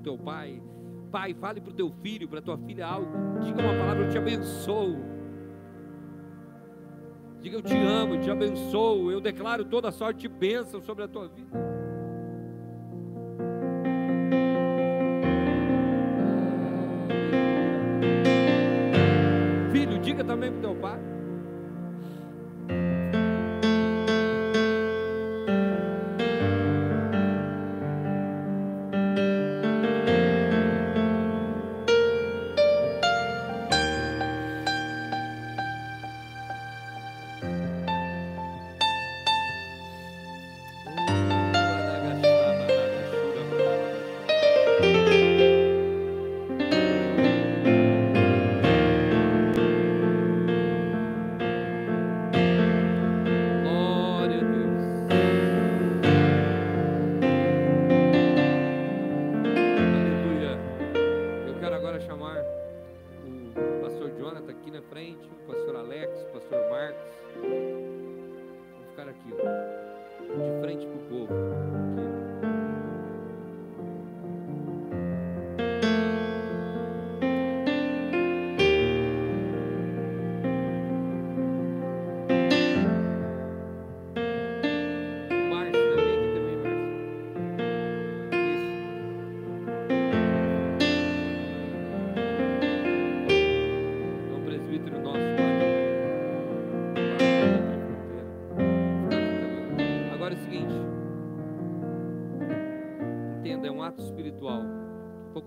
Teu 0.07 0.17
pai. 0.17 0.61
Pai, 1.11 1.33
fale 1.33 1.59
para 1.59 1.71
o 1.71 1.73
teu 1.73 1.91
filho, 2.01 2.27
para 2.27 2.39
a 2.39 2.41
tua 2.41 2.57
filha 2.57 2.87
algo. 2.87 3.11
Diga 3.41 3.61
uma 3.61 3.73
palavra, 3.73 4.05
eu 4.05 4.09
te 4.09 4.17
abençoo. 4.17 4.95
Diga 7.41 7.57
eu 7.57 7.61
te 7.61 7.75
amo, 7.75 8.19
te 8.19 8.31
abençoo. 8.31 9.11
Eu 9.11 9.19
declaro 9.19 9.65
toda 9.65 9.91
sorte 9.91 10.21
de 10.21 10.27
bênção 10.29 10.81
sobre 10.81 11.03
a 11.03 11.07
tua 11.07 11.27
vida. 11.27 11.66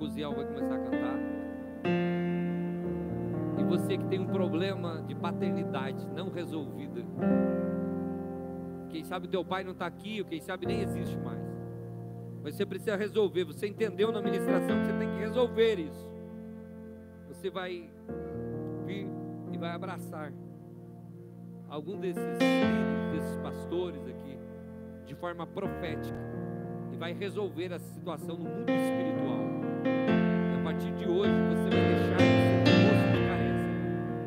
Ziel 0.08 0.34
vai 0.34 0.44
começar 0.46 0.74
a 0.74 0.78
cantar. 0.78 1.18
E 3.58 3.64
você 3.64 3.98
que 3.98 4.04
tem 4.06 4.20
um 4.20 4.26
problema 4.26 5.02
de 5.06 5.14
paternidade 5.14 6.06
não 6.14 6.30
resolvida. 6.30 7.02
Quem 8.88 9.04
sabe 9.04 9.28
teu 9.28 9.44
pai 9.44 9.62
não 9.62 9.72
está 9.72 9.86
aqui, 9.86 10.20
ou 10.20 10.26
quem 10.26 10.40
sabe 10.40 10.66
nem 10.66 10.80
existe 10.80 11.16
mais. 11.18 11.40
Mas 12.42 12.54
você 12.54 12.66
precisa 12.66 12.96
resolver. 12.96 13.44
Você 13.44 13.66
entendeu 13.66 14.10
na 14.10 14.20
ministração 14.20 14.80
que 14.80 14.86
você 14.86 14.98
tem 14.98 15.08
que 15.10 15.20
resolver 15.20 15.78
isso. 15.78 16.10
Você 17.28 17.50
vai 17.50 17.90
vir 18.86 19.08
e 19.52 19.58
vai 19.58 19.70
abraçar 19.70 20.32
algum 21.68 22.00
desses 22.00 22.38
desses 23.12 23.36
pastores 23.38 24.06
aqui, 24.06 24.38
de 25.04 25.14
forma 25.14 25.46
profética, 25.46 26.16
e 26.92 26.96
vai 26.96 27.12
resolver 27.12 27.72
essa 27.72 27.92
situação 27.92 28.36
no 28.36 28.44
mundo 28.44 28.70
espiritual. 28.70 29.49
E 29.84 30.58
a 30.58 30.62
partir 30.62 30.92
de 30.92 31.08
hoje 31.08 31.32
você 31.48 31.70
vai 31.70 31.84
deixar 31.94 32.16
de 32.16 32.22
ser 32.24 32.50
um 32.50 32.64
poço 32.64 33.06
de 33.12 33.20
carência 33.28 33.70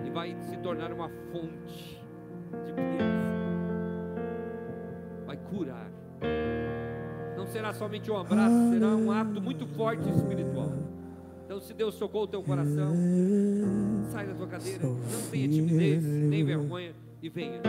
e 0.05 0.09
vai 0.09 0.35
se 0.49 0.57
tornar 0.57 0.91
uma 0.91 1.09
fonte 1.31 2.03
de 2.65 2.73
bênção. 2.73 3.13
Vai 5.25 5.37
curar. 5.37 5.91
Não 7.37 7.45
será 7.47 7.73
somente 7.73 8.09
um 8.09 8.17
abraço, 8.17 8.69
será 8.71 8.87
um 8.87 9.11
ato 9.11 9.41
muito 9.41 9.65
forte 9.67 10.09
espiritual. 10.09 10.71
Então, 11.45 11.59
se 11.59 11.73
Deus 11.73 11.99
tocou 11.99 12.23
o 12.23 12.27
teu 12.27 12.41
coração, 12.41 12.95
sai 14.11 14.25
da 14.25 14.33
tua 14.33 14.47
cadeira, 14.47 14.87
não 14.87 14.97
tenha 15.29 15.47
timidez, 15.49 16.03
nem 16.03 16.43
vergonha 16.43 16.93
e 17.21 17.29
venha. 17.29 17.61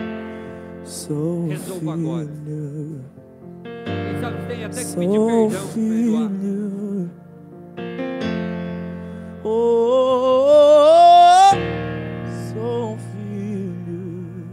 Resolva 1.49 1.95
agora. 1.95 2.29
Quem 3.65 4.21
sabe 4.21 4.47
tem 4.47 4.65
até 4.65 4.85
que 4.85 4.95
pedir 4.95 5.19
perdão, 5.19 5.69
perdoar. 5.75 6.31
Filho. 9.45 9.51
Oh, 10.65 11.51
sou 12.53 12.97
filho, 13.13 14.47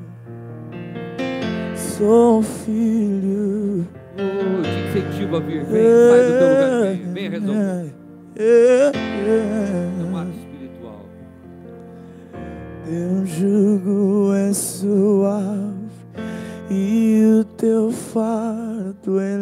sou 1.75 2.41
filho. 2.43 3.87
Oh, 4.17 4.61
te 4.61 4.99
incentivo 4.99 5.37
a 5.37 5.39
vir, 5.39 5.63
venha, 5.63 5.89
sai 6.09 6.21
do 6.21 6.31
teu 6.37 6.49
lugar, 6.49 6.81
venha, 6.81 7.13
venha 7.13 7.29
resolver. 7.29 7.93
É, 8.35 8.91
É 8.93 10.03
um 10.03 10.17
é. 10.17 10.21
ato 10.21 10.31
espiritual. 10.31 11.05
Teu 12.85 13.25
jugo 13.25 14.33
é 14.33 14.53
suave 14.53 15.71
e 16.69 17.39
o 17.39 17.43
teu 17.43 17.91
fardo 17.91 19.19
é 19.19 19.37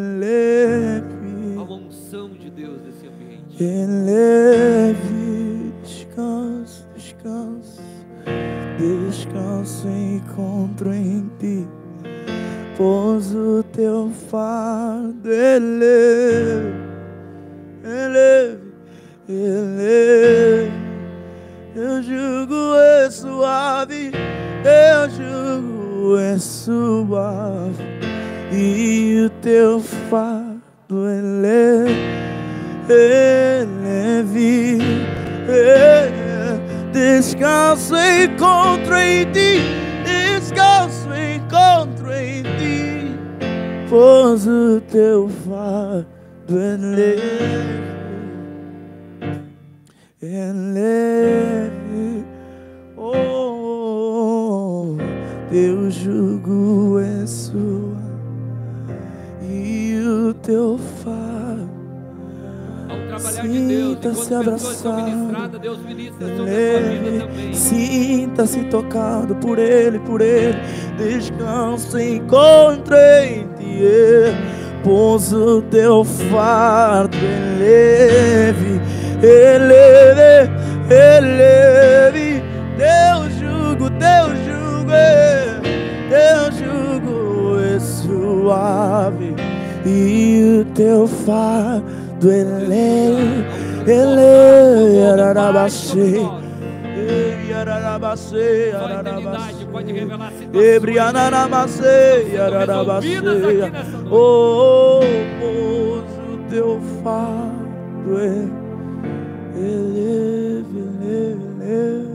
fardo 15.60 16.72
é 17.84 18.08
leve, 18.08 18.72
é 19.28 19.42
leve, 19.76 20.72
é 22.78 23.10
suave, 23.10 24.10
teu 24.64 25.08
jugo 25.08 26.18
é 26.18 26.38
suave, 26.38 27.84
e 28.52 29.26
o 29.26 29.30
teu 29.40 29.80
fardo 29.80 31.06
é 31.06 31.20
leve 31.20 32.20
é 32.92 33.66
leve, 33.82 34.78
descanso 36.92 37.96
em 37.96 38.36
ti, 39.32 39.79
pois 43.90 44.46
o 44.46 44.80
teu 44.82 45.28
fardo 45.28 46.06
é 46.48 46.76
leve, 46.76 47.80
é 50.22 50.52
leve, 50.54 52.24
oh, 52.96 54.94
teu 55.50 55.90
jugo 55.90 57.00
é 57.00 57.26
suave 57.26 57.98
e 59.42 60.00
o 60.06 60.34
teu 60.34 60.78
fardo 61.02 61.68
trabalhar 63.08 63.42
de 63.42 63.66
Deus. 63.66 63.90
Sinta-se 63.90 64.34
abraçado. 64.34 65.58
Deus 65.58 65.78
ministra 65.80 66.28
sobre 66.36 66.52
também. 66.52 67.54
sinta-se 67.54 68.64
tocado 68.64 69.34
por 69.36 69.58
Ele, 69.58 69.98
por 69.98 70.20
Ele. 70.20 70.56
Descanso 70.96 71.98
encontre 71.98 73.49
é, 73.84 74.34
pois 74.82 75.32
o 75.32 75.62
teu 75.62 76.04
fardo 76.04 77.16
é 77.16 77.58
leve, 77.58 78.80
é 79.22 79.58
leve, 79.58 80.50
é 80.90 81.20
leve. 81.20 82.42
Teu 82.76 83.30
jugo, 83.38 83.90
teu 83.90 84.36
jugo 84.44 84.92
é, 84.92 85.60
teu 86.08 86.52
jugo 86.52 87.60
é 87.60 87.78
suave 87.78 89.34
e 89.84 90.60
o 90.60 90.64
teu 90.74 91.06
fardo 91.06 92.30
é 92.30 92.44
leve, 92.44 93.44
é 93.86 94.04
leve. 94.04 95.02
Ararabaxê. 95.12 96.20
Pode 99.70 99.92
revelar 99.92 100.32
situações 100.32 100.52
nessa 103.72 103.96
noite. 103.98 104.08
Oh, 104.10 105.00
pois 105.40 106.34
o 106.34 106.38
teu 106.50 106.80
fardo 107.02 108.18
é 108.18 108.48
é 109.56 109.60
leve, 109.60 110.80
leve, 111.00 111.48
leve. 111.58 112.10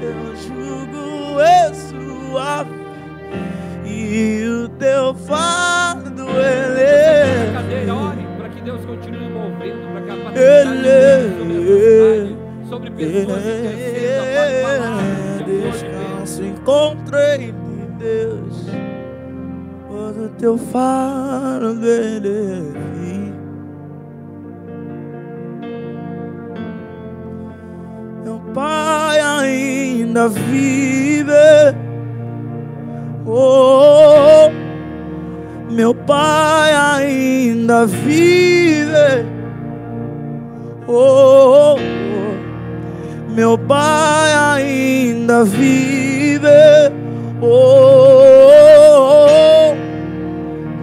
Teu 0.00 0.36
jugo 0.36 1.40
é 1.40 1.72
suave 1.74 2.70
e 3.86 4.44
o 4.46 4.68
teu 4.70 5.14
fardo 5.14 6.28
é 6.30 6.66
leve. 6.68 7.52
cadeira, 7.52 7.94
ore 7.94 8.26
para 8.38 8.48
que 8.48 8.60
Deus 8.60 8.84
continue 8.84 9.28
movendo, 9.30 9.92
para 9.92 10.00
que 10.02 10.09
a 10.38 10.42
Ele- 10.42 12.36
paternidade 12.36 12.68
sobre 12.68 12.90
pessoas. 12.90 13.42
Descanso 15.46 16.44
encontrei 16.44 17.48
em 17.50 17.98
Deus, 17.98 18.66
pois 19.88 20.16
o 20.16 20.28
teu 20.38 20.56
fardo 20.58 21.84
é 21.84 22.20
leve. 22.20 23.32
Meu 28.24 28.40
pai 28.54 29.20
ainda 29.20 30.28
vive. 30.28 31.32
Oh, 33.26 34.50
meu 35.70 35.94
pai 35.94 36.72
ainda 36.74 37.86
vive. 37.86 39.39
Oh, 40.92 41.78
meu 43.28 43.56
pai 43.56 44.34
ainda 44.34 45.44
vive. 45.44 46.48
Oh, 47.40 48.26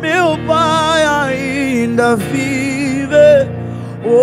meu 0.02 0.38
pai 0.48 1.04
ainda 1.04 2.16
vive. 2.16 3.50
Oh, 4.06 4.22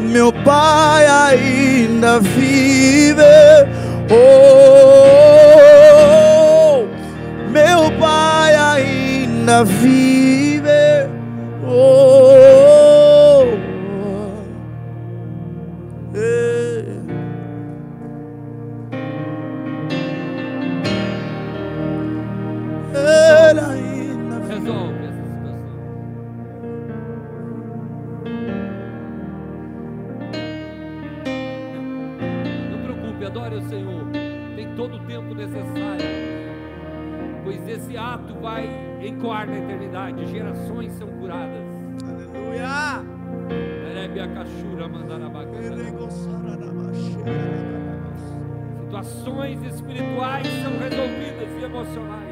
meu 0.00 0.32
pai 0.32 1.06
ainda 1.06 2.18
vive. 2.18 3.22
Oh, 4.10 5.06
meu 7.48 7.92
pai 7.92 8.56
ainda 8.56 9.62
vive. 9.62 10.45
Oh, 11.78 13.42
eh. 16.14 16.96
Ele 22.94 23.60
ainda. 23.60 24.36
Resolve 24.46 25.04
essa 25.04 25.24
situação. 25.26 25.76
Não 32.70 32.78
preocupe, 32.84 33.24
adore 33.26 33.56
o 33.56 33.60
Senhor. 33.68 34.06
Tem 34.56 34.74
todo 34.76 34.96
o 34.96 35.00
tempo 35.00 35.34
necessário. 35.34 36.06
Pois 37.44 37.68
esse 37.68 37.98
ato 37.98 38.32
vai 38.40 38.66
encoar 39.02 39.46
na 39.46 39.58
eternidade. 39.58 40.24
Gerações 40.26 40.92
são 40.94 41.06
curadas. 41.20 41.65
Aleluia. 42.46 43.02
Situações 48.84 49.62
espirituais 49.64 50.46
são 50.62 50.78
resolvidas 50.78 51.50
e 51.60 51.64
emocionais. 51.64 52.25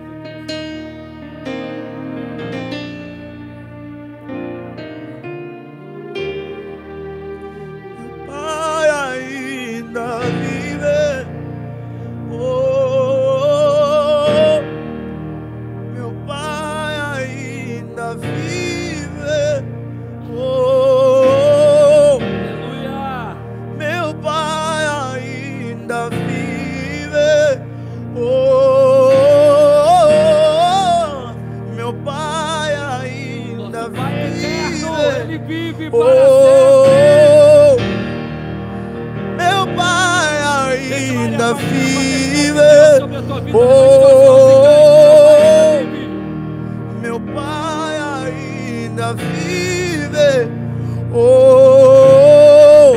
Ainda 48.95 49.13
vive. 49.15 50.49
Oh, 51.13 52.95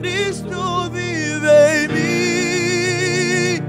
Cristo 0.00 0.90
vive 0.90 1.48
em 1.48 1.88
mim. 1.88 3.62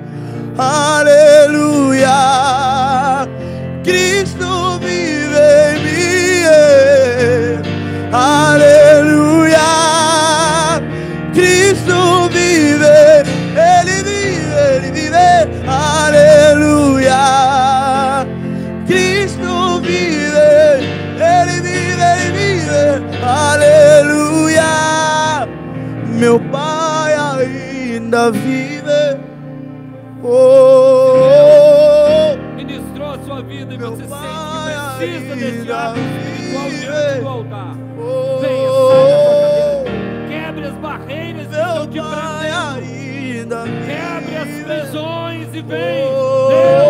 Ainda 28.15 28.31
vive. 28.31 29.19
Oh, 30.23 31.27
Ministrou 32.55 33.13
a 33.13 33.19
sua 33.19 33.41
vida 33.43 33.73
e 33.73 33.77
você 33.77 34.03
sente 34.03 34.09
que 34.09 34.97
precisa 34.97 35.35
desse 35.35 35.71
ato 35.71 35.99
espiritual 35.99 36.69
vive. 36.69 36.79
diante 36.85 37.19
do 37.19 37.27
altar. 37.27 37.75
oh, 37.99 38.39
Venha, 38.39 38.69
saia. 38.87 39.83
Quebre 40.29 40.65
as 40.67 40.73
barreiras 40.75 41.47
que 41.47 41.53
estão 41.55 41.87
te 41.87 41.99
prendendo. 42.01 43.55
Quebre 43.85 44.35
as 44.37 44.49
prisões 44.63 45.47
e 45.53 45.61
vem. 45.61 46.05
Oh. 46.07 46.47
Deus 46.49 46.84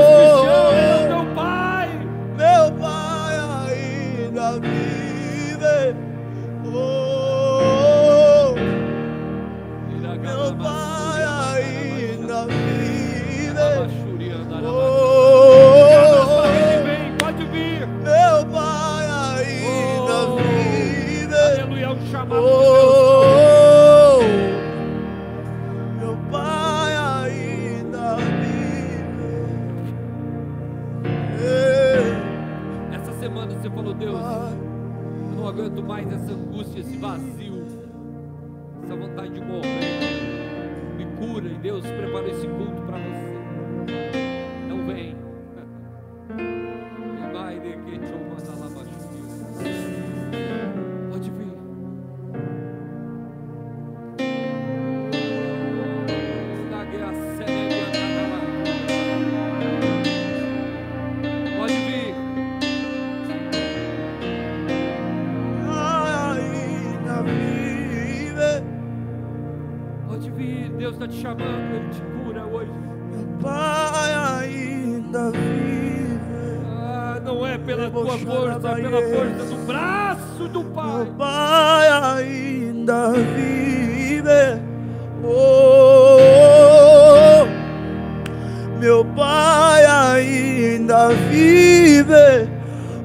meu 88.80 89.06
pai 89.06 89.86
ainda 89.86 91.10
vive. 91.30 92.50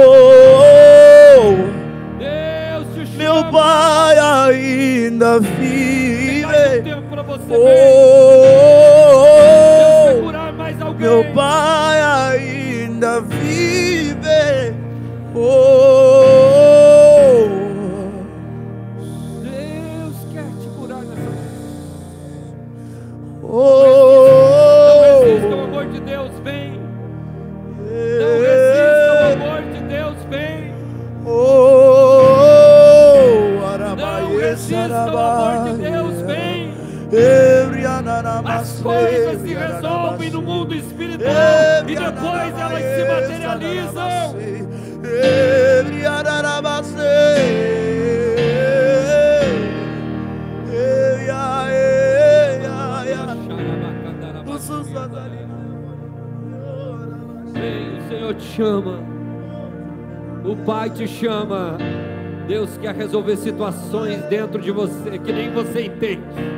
Deus 2.18 2.86
te 2.94 3.06
chama. 3.06 3.18
meu 3.18 3.44
pai 3.52 4.18
ainda 4.18 5.38
vive. 5.40 6.24
Oh, 7.50 7.62
curar 10.22 10.52
mais 10.52 10.80
alguém. 10.80 11.06
meu 11.06 11.24
pai 11.34 12.00
ainda 12.00 13.20
vive. 13.20 14.74
Oh, 15.36 15.88
Deus 19.42 20.14
quer 20.32 20.48
te 20.60 20.68
curar 20.78 21.02
nessa 21.02 21.20
Não 23.42 23.50
oh, 23.50 24.13
O 34.90 35.18
amor 35.18 35.64
de 35.64 35.82
Deus, 35.82 36.22
vem. 36.22 36.74
As 38.44 38.80
coisas 38.80 39.40
se 39.42 39.54
resolvem 39.54 40.30
no 40.30 40.42
mundo 40.42 40.74
espiritual 40.74 41.32
e 41.86 41.94
depois 41.94 42.58
elas 42.58 42.82
se 42.82 43.04
materializam. 43.08 44.34
Sim, 57.52 57.98
o 57.98 58.08
Senhor 58.08 58.34
te 58.34 58.44
chama, 58.44 58.98
o 60.44 60.56
Pai 60.64 60.90
te 60.90 61.06
chama. 61.06 61.78
Deus 62.46 62.76
quer 62.76 62.94
resolver 62.94 63.36
situações 63.36 64.22
dentro 64.24 64.60
de 64.60 64.70
você 64.70 65.18
que 65.18 65.32
nem 65.32 65.50
você 65.50 65.86
entende. 65.86 66.53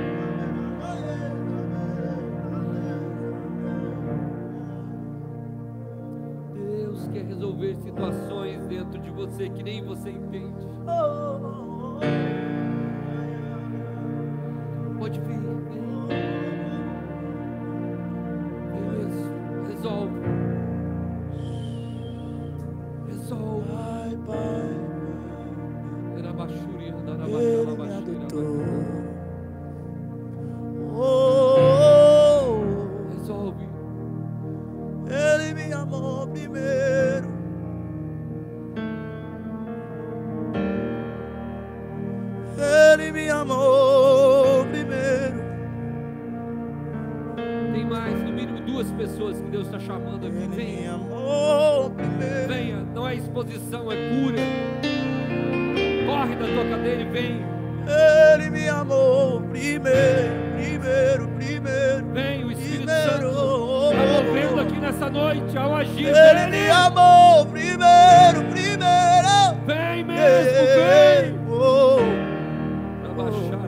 Abaixar. 73.16 73.60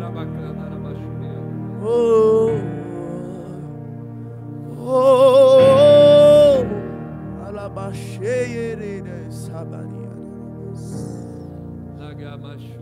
oh, 1.83 2.51
oh, 4.79 6.65
Alabaxei 7.47 8.53
herida 8.53 9.31
sabaria. 9.31 10.09
Meu 11.99 12.78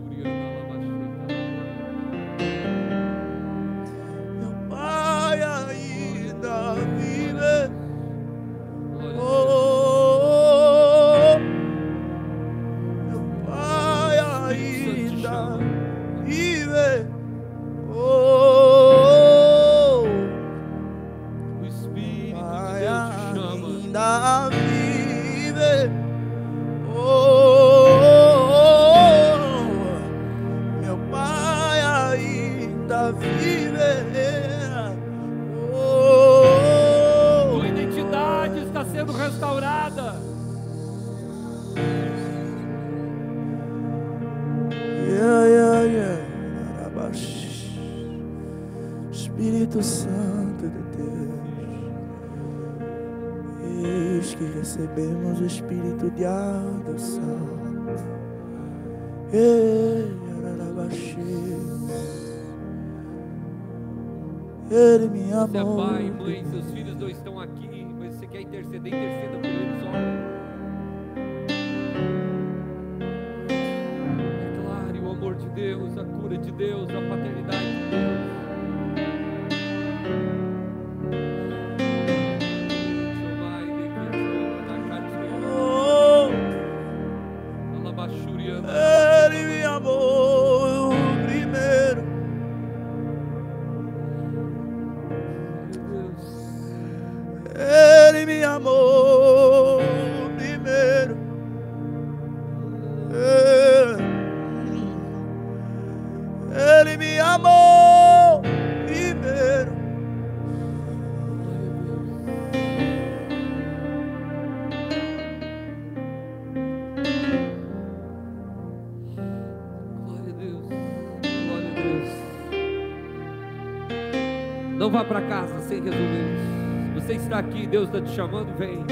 Não 124.87 124.93
vá 124.93 125.03
para 125.03 125.21
casa 125.23 125.59
sem 125.59 125.83
resolver 125.83 126.33
isso. 126.33 126.93
Você 126.93 127.15
está 127.15 127.39
aqui, 127.39 127.67
Deus 127.67 127.89
está 127.89 127.99
te 127.99 128.09
chamando, 128.11 128.57
vem. 128.57 128.85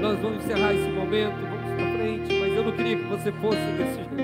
Nós 0.00 0.18
vamos 0.20 0.42
encerrar 0.42 0.72
esse 0.72 0.88
momento, 0.88 1.34
vamos 1.34 1.74
para 1.74 1.98
frente, 1.98 2.40
mas 2.40 2.54
eu 2.54 2.64
não 2.64 2.72
queria 2.72 2.96
que 2.96 3.04
você 3.04 3.30
fosse 3.30 3.58
desse 3.76 3.96
jeito. 3.96 4.14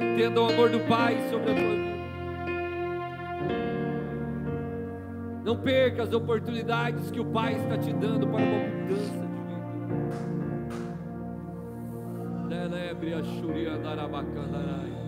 Entenda 0.00 0.40
o 0.40 0.52
amor 0.52 0.70
do 0.70 0.78
Pai 0.86 1.18
sobre 1.30 1.50
a 1.50 1.54
tua 1.56 1.68
vida. 1.68 1.94
Não 5.44 5.56
perca 5.56 6.04
as 6.04 6.12
oportunidades 6.12 7.10
que 7.10 7.18
o 7.18 7.24
Pai 7.24 7.56
está 7.56 7.76
te 7.76 7.92
dando 7.92 8.24
para 8.28 8.36
uma 8.36 8.56
mudança. 8.56 9.28
Celebre 12.48 13.14
a 13.14 13.24
Shuria 13.24 13.78
Darabacandarai. 13.78 15.03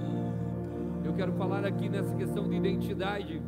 Quero 1.16 1.32
falar 1.32 1.64
aqui 1.64 1.88
nessa 1.88 2.14
questão 2.14 2.46
de 2.46 2.56
identidade. 2.56 3.40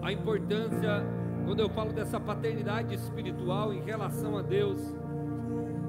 A 0.00 0.12
importância, 0.12 1.04
quando 1.44 1.58
eu 1.58 1.68
falo 1.68 1.92
dessa 1.92 2.20
paternidade 2.20 2.94
espiritual 2.94 3.72
em 3.74 3.82
relação 3.82 4.38
a 4.38 4.42
Deus, 4.42 4.80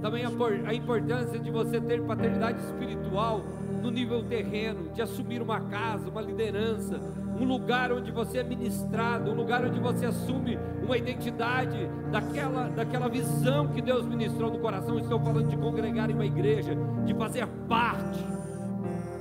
também 0.01 0.25
a 0.25 0.73
importância 0.73 1.39
de 1.39 1.51
você 1.51 1.79
ter 1.79 2.01
paternidade 2.01 2.59
espiritual 2.63 3.41
no 3.81 3.91
nível 3.91 4.23
terreno, 4.23 4.89
de 4.91 5.03
assumir 5.03 5.39
uma 5.39 5.61
casa, 5.61 6.09
uma 6.09 6.21
liderança, 6.21 6.99
um 7.39 7.45
lugar 7.45 7.91
onde 7.91 8.11
você 8.11 8.39
é 8.39 8.43
ministrado, 8.43 9.29
um 9.29 9.35
lugar 9.35 9.63
onde 9.63 9.79
você 9.79 10.07
assume 10.07 10.57
uma 10.83 10.97
identidade 10.97 11.87
daquela, 12.11 12.69
daquela 12.69 13.07
visão 13.07 13.67
que 13.67 13.81
Deus 13.81 14.03
ministrou 14.05 14.51
no 14.51 14.57
coração. 14.59 14.97
Estou 14.97 15.19
falando 15.19 15.47
de 15.47 15.57
congregar 15.57 16.09
em 16.09 16.13
uma 16.13 16.25
igreja, 16.25 16.75
de 17.05 17.13
fazer 17.13 17.47
parte, 17.67 18.25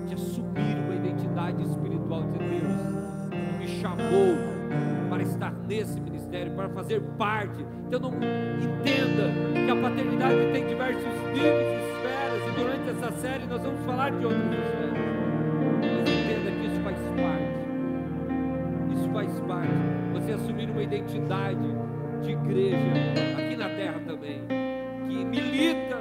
de 0.07 0.15
assumir 0.15 0.79
uma 0.85 0.92
espiritual 1.51 2.23
de 2.23 2.39
Deus, 2.39 3.31
que 3.31 3.59
me 3.59 3.69
chamou 3.81 4.37
para 5.09 5.23
estar 5.23 5.53
nesse 5.69 6.01
ministério, 6.01 6.53
para 6.53 6.69
fazer 6.71 7.01
parte. 7.19 7.65
Então 7.87 8.01
não 8.01 8.15
entenda 8.15 9.31
que 9.53 9.71
a 9.71 9.77
paternidade 9.77 10.53
tem 10.53 10.67
diversos 10.67 11.05
níveis 11.33 11.67
e 11.69 11.93
esferas, 11.93 12.49
e 12.49 12.61
durante 12.61 12.89
essa 12.91 13.13
série 13.21 13.47
nós 13.47 13.63
vamos 13.63 13.85
falar 13.85 14.11
de 14.11 14.25
outras 14.25 14.43
esferas. 14.43 14.95
Mas 15.81 16.09
entenda 16.09 16.51
que 16.51 16.67
isso 16.67 16.81
faz 16.83 16.99
parte. 17.21 17.63
Isso 18.95 19.09
faz 19.13 19.41
parte. 19.41 20.13
Você 20.15 20.33
assumir 20.33 20.71
uma 20.71 20.83
identidade 20.83 21.61
de 22.23 22.31
igreja 22.31 22.77
aqui 23.37 23.57
na 23.57 23.69
terra. 23.69 23.93
é 23.99 25.92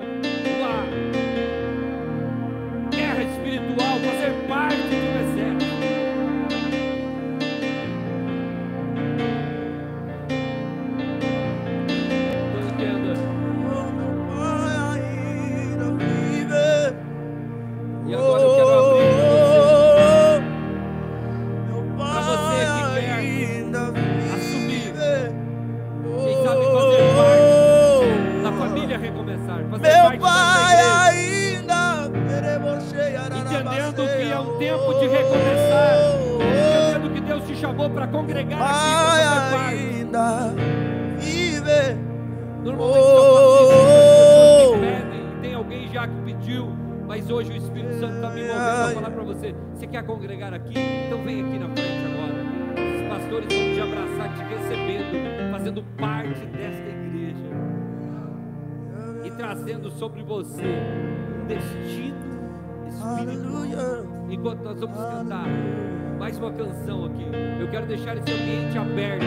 eu 67.59 67.67
quero 67.69 67.85
deixar 67.85 68.17
esse 68.17 68.31
ambiente 68.31 68.77
aberto 68.77 69.25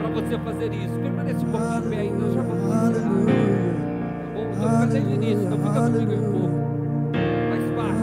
para 0.00 0.10
você 0.10 0.38
fazer 0.38 0.72
isso. 0.72 0.98
Permaneça 0.98 1.46
um 1.46 1.50
pouquinho 1.50 1.86
em 1.86 1.90
pé 1.90 1.96
ainda, 1.96 2.18
nós 2.18 2.34
já 2.34 2.42
vamos 2.42 2.64
encerrar. 2.64 2.92
Tá? 2.92 3.10
Eu 4.34 4.44
vou 4.44 4.52
ficar 4.54 4.86
desde 4.86 5.08
o 5.08 5.14
início, 5.14 5.44
então 5.46 5.58
fica 5.58 5.80
comigo 5.80 6.12
um 6.12 6.32
pouco. 6.32 6.60
Faz 7.50 7.64
parte, 7.76 8.00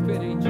diferente. 0.00 0.48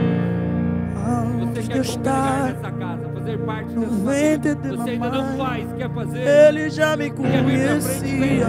Antes 1.02 1.48
Você 1.48 1.62
de 1.62 1.68
quer 1.68 1.86
congregar 1.86 2.44
nessa 2.54 2.70
casa, 2.72 3.08
fazer 3.14 3.38
parte 3.38 3.74
dessa 3.74 3.86
família. 3.92 4.38
de 4.38 4.68
Você 4.68 4.90
ainda 4.90 5.10
não 5.10 5.24
faz, 5.36 5.72
quer 5.72 5.90
fazer? 5.90 6.22
Ele 6.26 6.70
já 6.70 6.96
me 6.96 7.10
conhecia. 7.10 8.48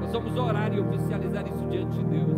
Nós 0.00 0.12
vamos 0.12 0.36
orar 0.36 0.72
e 0.72 0.80
oficializar 0.80 1.44
isso 1.46 1.66
diante 1.70 1.98
de 1.98 2.04
Deus. 2.04 2.36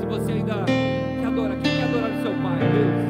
Se 0.00 0.06
você 0.06 0.32
ainda 0.32 0.64
quer 0.64 1.26
adorar, 1.26 1.56
quem 1.58 1.72
quer 1.76 1.84
adorar 1.84 2.10
o 2.10 2.22
seu 2.22 2.32
Pai? 2.42 2.58
Deus. 2.58 3.03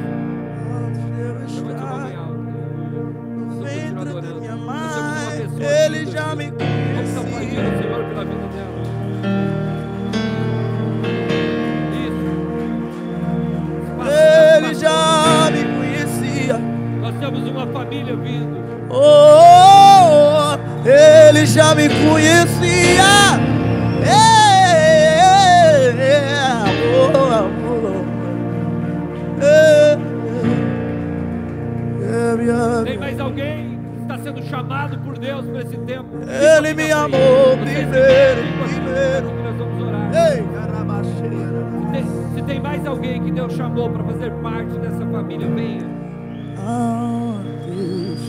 Já 6.35 6.43
me 6.43 6.51
conhecia. 6.51 7.61
o 7.61 7.79
Senhor 7.79 8.05
pela 8.07 8.25
vida 8.25 8.47
dela. 8.49 8.83
Isso. 12.07 12.27
Ele 14.57 14.75
já 14.75 15.51
me 15.53 15.63
conhecia. 15.77 16.59
Nós 17.01 17.15
temos 17.21 17.49
uma 17.49 17.67
família 17.69 18.17
vindo. 18.17 18.65
Oh, 18.91 20.59
ele 20.89 21.47
já 21.47 21.75
me 21.75 21.89
conhecia. 21.89 23.05
É, 24.07 25.91
amor, 26.67 27.33
amor. 27.33 28.05
É, 29.41 29.97
é, 32.03 32.85
Tem 32.85 32.99
mais 32.99 33.21
alguém 33.21 33.64
sendo 34.35 34.47
chamado 34.49 34.99
por 34.99 35.19
Deus 35.19 35.47
para 35.47 35.61
esse 35.61 35.77
tempo? 35.79 36.09
Ele 36.57 36.75
me 36.75 36.91
amou 36.91 37.57
primeiro, 37.59 38.43
primeiro. 38.65 39.29
que 39.29 39.43
nós 39.43 39.57
vamos 39.57 39.83
orar. 39.83 40.11
Ei, 40.33 40.43
carabacheira. 40.55 41.65
Se 41.81 41.93
tem, 41.93 42.07
se 42.35 42.43
tem 42.43 42.61
mais 42.61 42.87
alguém 42.87 43.23
que 43.23 43.31
Deus 43.31 43.53
chamou 43.55 43.91
para 43.91 44.05
fazer 44.05 44.31
parte 44.43 44.79
dessa 44.79 45.07
família, 45.07 45.49
venha. 45.49 46.05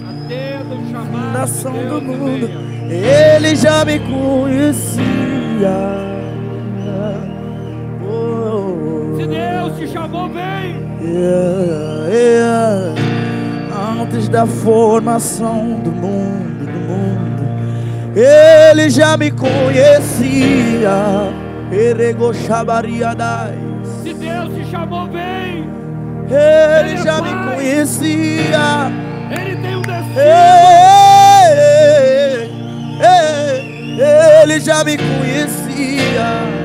Atenda 0.08 0.76
o 0.76 0.89
chamado 0.89 1.28
fundação 1.28 1.74
de 1.74 1.84
do 1.86 2.00
Deus 2.02 2.13
e 2.13 2.18
mundo, 2.18 2.50
ele 2.91 3.56
já 3.56 3.86
me 3.86 4.00
conhecia. 4.00 5.06
Oh, 8.08 9.15
Se 9.18 9.28
Deus 9.28 9.78
te 9.78 9.88
chamou, 9.88 10.28
vem. 10.30 10.76
yeah, 11.02 12.08
yeah. 12.10 13.05
Antes 14.15 14.30
da 14.30 14.47
formação 14.47 15.82
do 15.82 15.91
mundo, 15.91 16.65
do 16.65 16.80
mundo, 16.80 17.43
ele 18.15 18.89
já 18.89 19.17
me 19.17 19.30
conhecia. 19.30 20.89
Se 24.01 24.13
Deus 24.13 24.54
te 24.56 24.71
chamou, 24.71 25.06
vem. 25.10 25.69
Ele 26.30 26.95
já 27.04 27.21
me 27.21 27.56
conhecia. 27.56 28.89
Ele 29.32 29.58
tem 29.58 29.75
um 29.75 29.82
destino. 29.82 30.21
Ei, 30.21 31.51
ei, 33.01 34.43
Ele 34.43 34.62
já 34.62 34.82
me 34.86 34.97
conhecia. 34.97 36.64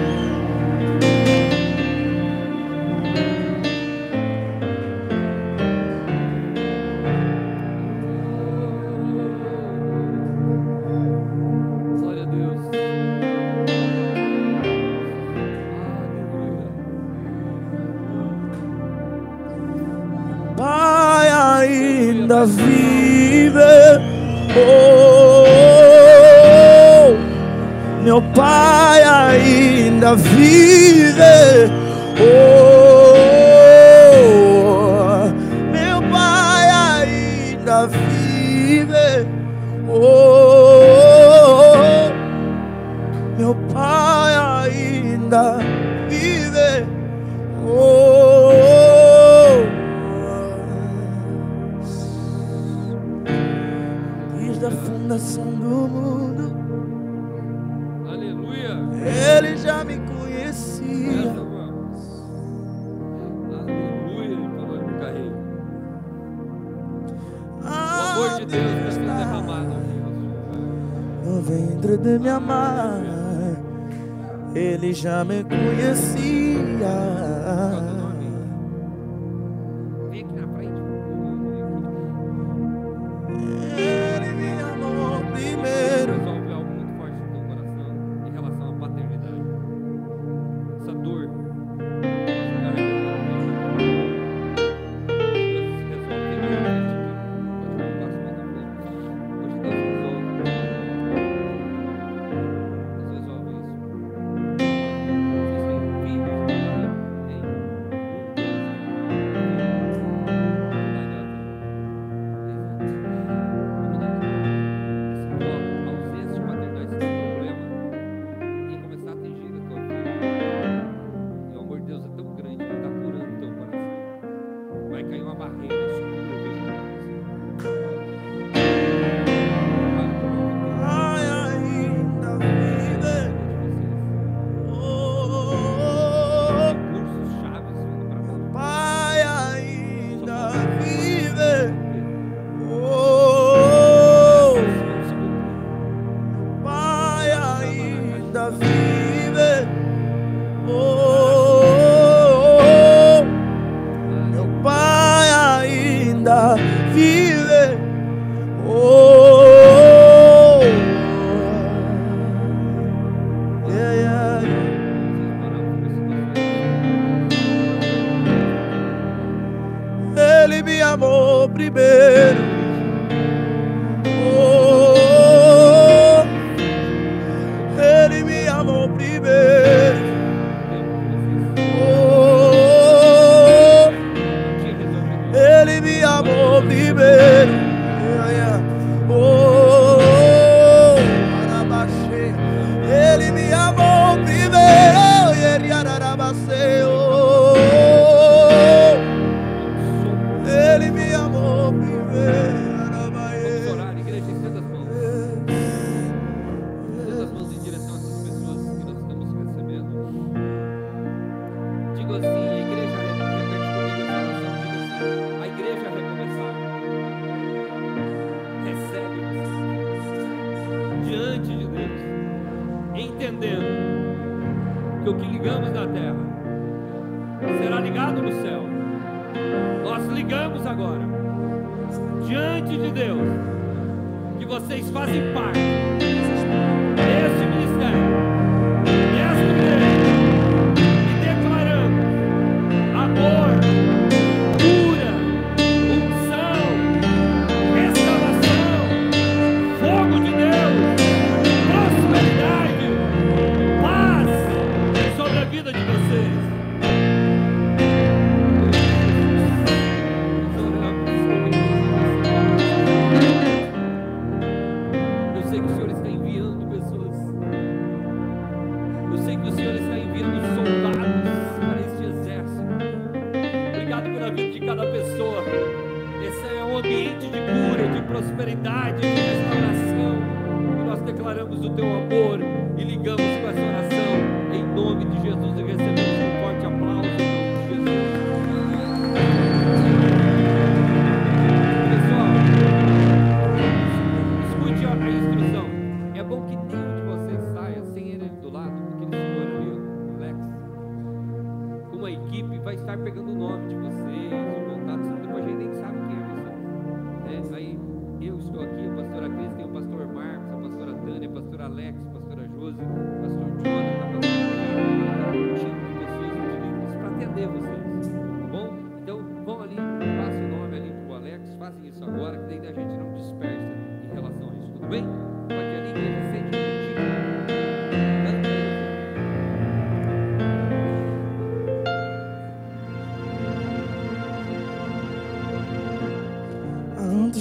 Vive. 22.45 24.01
Oh, 24.57 25.47
meu 28.03 28.21
Pai 28.35 29.03
ainda 29.05 30.15
vive. 30.17 31.71
Oh, 32.21 32.85
meu 35.71 36.03
Pai 36.11 36.71
ainda 36.71 37.87
vive. 37.87 39.27
Oh, 39.89 41.75
meu 43.39 43.55
Pai 43.73 44.35
ainda 44.67 45.60
fundação 55.31 55.45
do 55.45 55.89
mundo, 55.89 56.53
Aleluia. 58.09 58.77
Ele 59.39 59.57
já 59.57 59.85
me 59.85 59.99
conhecia. 59.99 61.31
Aleluia. 63.53 64.25
Ele 64.25 64.49
falou 64.57 64.79
no 64.79 64.99
carreiro. 64.99 65.37
O 67.63 67.67
amor 67.67 68.31
de 68.41 68.47
Deus 68.47 68.73
está 68.73 68.91
sendo 68.91 69.07
derramado. 69.17 69.81
No 71.25 71.41
ventre 71.43 71.97
de 71.97 72.19
minha 72.19 72.41
mãe, 72.41 73.57
Ele 74.55 74.93
já 74.93 75.25
me 75.25 75.45
conhecia. 75.45 76.89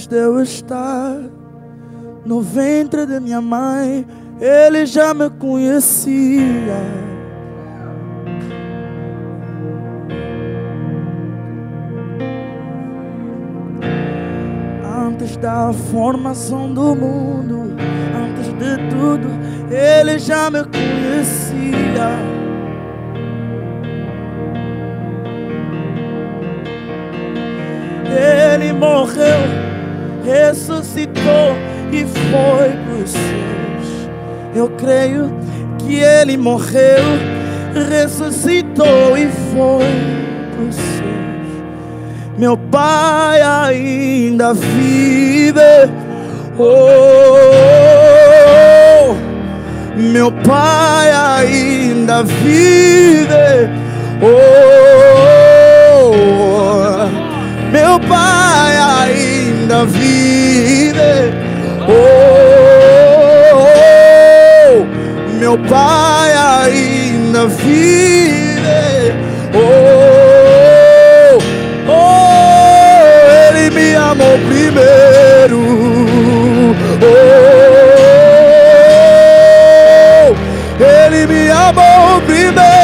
de 0.10 0.16
eu 0.16 0.42
estar 0.42 1.18
no 2.26 2.42
ventre 2.42 3.06
de 3.06 3.20
minha 3.20 3.40
mãe, 3.40 4.06
ele 4.42 4.86
já 4.86 5.14
me 5.14 5.30
conhecia. 5.30 6.82
Antes 15.08 15.38
da 15.38 15.72
formação 15.92 16.74
do 16.74 16.96
mundo, 16.96 17.76
antes 18.16 18.48
de 18.58 18.90
tudo, 18.90 19.30
ele 19.72 20.18
já 20.18 20.50
me 20.50 20.64
conhecia. 20.64 21.60
Ele 28.12 28.74
morreu 28.74 29.59
ressuscitou 30.30 31.56
e 31.92 32.06
foi 32.06 32.70
para 32.70 32.94
os 33.04 33.10
céus. 33.10 34.10
Eu 34.56 34.70
creio 34.70 35.32
que 35.80 35.96
ele 35.96 36.38
morreu, 36.38 37.04
ressuscitou 37.90 39.18
e 39.18 39.28
foi 39.52 39.86
para 40.52 40.64
os 40.70 40.76
céus. 40.76 41.00
Meu 42.38 42.56
Pai 42.58 43.42
ainda 43.42 44.54
vive. 44.54 45.60
Oh, 46.58 46.66
meu 49.96 50.32
Pai 50.32 51.12
ainda 51.12 52.24
vive. 52.24 53.70
Oh, 54.22 54.28
meu 57.72 58.00
Pai 58.00 58.78
ainda 58.78 59.29
na 59.70 59.86
vida. 59.86 61.32
Oh, 61.88 63.26
meu 65.40 65.56
Pai 65.60 66.34
ainda 66.34 67.46
vive. 67.46 69.14
Oh, 69.54 71.38
oh, 71.88 73.30
Ele 73.48 73.70
me 73.70 73.94
amou 73.94 74.40
primeiro. 74.40 75.62
Oh, 80.34 80.34
Ele 80.84 81.28
me 81.28 81.52
amou 81.52 82.22
primeiro. 82.22 82.79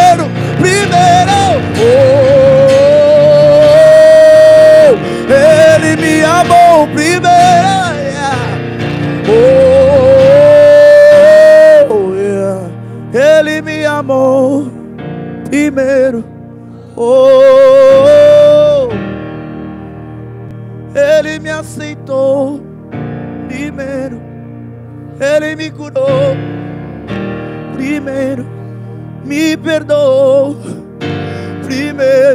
primeiro. 15.75 16.23
Oh, 16.95 18.87
Ele 20.95 21.39
me 21.39 21.49
aceitou 21.49 22.61
primeiro. 23.49 24.21
Ele 25.19 25.55
me 25.57 25.69
curou 25.69 26.37
primeiro. 27.73 28.45
Me 29.25 29.57
perdoou 29.57 30.55
primeiro 31.65 32.34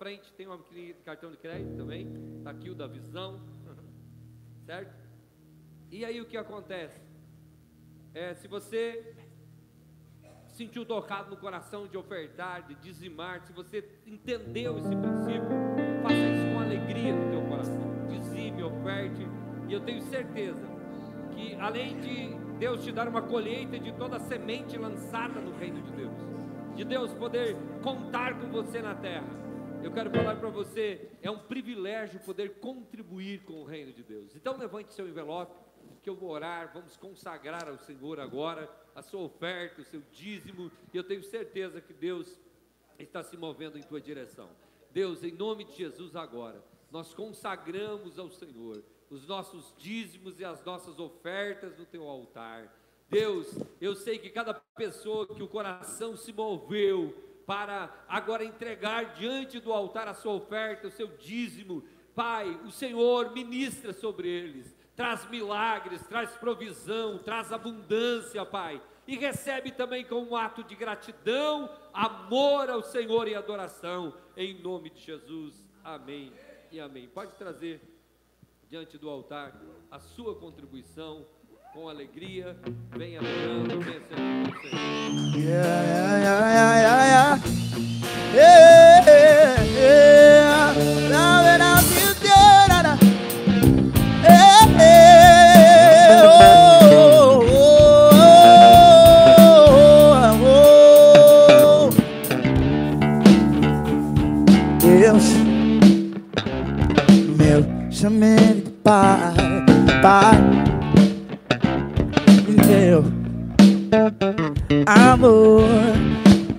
frente, 0.00 0.32
tem 0.32 0.48
de 0.70 0.94
cartão 1.04 1.30
de 1.30 1.36
crédito 1.36 1.76
também. 1.76 2.10
Está 2.38 2.52
aqui 2.52 2.70
o 2.70 2.74
da 2.74 2.86
visão. 2.86 3.38
Certo? 4.64 4.94
E 5.90 6.06
aí 6.06 6.18
o 6.22 6.24
que 6.24 6.38
acontece? 6.38 6.98
É, 8.14 8.32
se 8.32 8.48
você 8.48 9.14
sentiu 10.48 10.86
tocado 10.86 11.28
no 11.28 11.36
coração 11.36 11.86
de 11.86 11.98
ofertar, 11.98 12.66
de 12.66 12.74
dizimar, 12.76 13.42
se 13.42 13.52
você 13.52 13.86
entendeu 14.06 14.78
esse 14.78 14.96
princípio, 14.96 15.50
faça 16.02 16.14
isso 16.14 16.54
com 16.54 16.60
alegria 16.60 17.14
no 17.14 17.30
teu 17.30 17.42
coração. 17.42 18.08
Dizime, 18.08 18.62
oferte, 18.62 19.26
e 19.68 19.72
eu 19.72 19.80
tenho 19.80 20.00
certeza 20.02 20.66
que 21.32 21.54
além 21.56 22.00
de 22.00 22.34
Deus 22.58 22.82
te 22.82 22.90
dar 22.90 23.06
uma 23.06 23.20
colheita 23.20 23.78
de 23.78 23.92
toda 23.92 24.16
a 24.16 24.20
semente 24.20 24.78
lançada 24.78 25.40
no 25.40 25.54
reino 25.58 25.82
de 25.82 25.92
Deus, 25.92 26.14
de 26.74 26.84
Deus 26.84 27.12
poder 27.12 27.54
contar 27.82 28.38
com 28.40 28.48
você 28.48 28.80
na 28.80 28.94
terra, 28.94 29.40
eu 29.82 29.90
quero 29.92 30.10
falar 30.10 30.36
para 30.36 30.50
você, 30.50 31.10
é 31.22 31.30
um 31.30 31.38
privilégio 31.38 32.20
poder 32.20 32.60
contribuir 32.60 33.42
com 33.44 33.62
o 33.62 33.64
reino 33.64 33.92
de 33.92 34.02
Deus. 34.02 34.36
Então 34.36 34.56
levante 34.56 34.92
seu 34.92 35.08
envelope 35.08 35.54
que 36.02 36.08
eu 36.08 36.14
vou 36.14 36.30
orar, 36.30 36.70
vamos 36.72 36.96
consagrar 36.96 37.68
ao 37.68 37.78
Senhor 37.78 38.20
agora 38.20 38.70
a 38.94 39.02
sua 39.02 39.20
oferta, 39.20 39.80
o 39.80 39.84
seu 39.84 40.02
dízimo, 40.12 40.70
e 40.92 40.96
eu 40.96 41.04
tenho 41.04 41.22
certeza 41.22 41.80
que 41.80 41.92
Deus 41.92 42.38
está 42.98 43.22
se 43.22 43.36
movendo 43.36 43.78
em 43.78 43.82
tua 43.82 44.00
direção. 44.00 44.48
Deus, 44.90 45.22
em 45.22 45.32
nome 45.32 45.64
de 45.64 45.72
Jesus 45.72 46.14
agora, 46.14 46.62
nós 46.90 47.14
consagramos 47.14 48.18
ao 48.18 48.30
Senhor 48.30 48.82
os 49.08 49.26
nossos 49.26 49.74
dízimos 49.78 50.38
e 50.40 50.44
as 50.44 50.64
nossas 50.64 50.98
ofertas 50.98 51.76
no 51.78 51.86
teu 51.86 52.08
altar. 52.08 52.76
Deus, 53.08 53.58
eu 53.80 53.96
sei 53.96 54.18
que 54.18 54.30
cada 54.30 54.54
pessoa 54.54 55.26
que 55.26 55.42
o 55.42 55.48
coração 55.48 56.16
se 56.16 56.32
moveu 56.32 57.29
para 57.50 57.92
agora 58.08 58.44
entregar 58.44 59.14
diante 59.14 59.58
do 59.58 59.72
altar 59.72 60.06
a 60.06 60.14
sua 60.14 60.34
oferta, 60.34 60.86
o 60.86 60.90
seu 60.92 61.08
dízimo, 61.16 61.82
Pai, 62.14 62.48
o 62.64 62.70
Senhor 62.70 63.32
ministra 63.32 63.92
sobre 63.92 64.28
eles 64.28 64.72
traz 64.94 65.28
milagres, 65.30 66.06
traz 66.06 66.30
provisão, 66.36 67.18
traz 67.18 67.50
abundância, 67.50 68.44
Pai. 68.44 68.80
E 69.06 69.16
recebe 69.16 69.72
também 69.72 70.04
com 70.04 70.22
um 70.22 70.36
ato 70.36 70.62
de 70.62 70.76
gratidão, 70.76 71.74
amor 71.92 72.68
ao 72.68 72.82
Senhor 72.82 73.26
e 73.26 73.34
adoração, 73.34 74.14
em 74.36 74.60
nome 74.60 74.90
de 74.90 75.00
Jesus. 75.00 75.66
Amém 75.82 76.30
e 76.70 76.78
amém. 76.78 77.08
Pode 77.08 77.32
trazer 77.32 77.80
diante 78.68 78.98
do 78.98 79.08
altar 79.08 79.58
a 79.90 79.98
sua 79.98 80.38
contribuição 80.38 81.26
com 81.72 81.88
alegria. 81.88 82.56
Venha 82.96 83.20
adorando, 83.20 83.80
venha 83.80 84.00
sendo 84.08 84.42
com 84.42 84.50
o 84.50 84.60
Senhor. 84.60 84.80
Yeah, 85.36 85.82
yeah, 85.86 86.18
yeah, 86.18 86.76
yeah, 86.80 87.06
yeah. 87.06 87.40
Yeah, 88.32 89.04
yeah, 89.06 89.62
yeah. 89.64 90.20
chame 108.00 108.34
de 108.36 108.70
pai, 108.82 109.34
pai, 110.00 110.69
amor, 114.90 115.62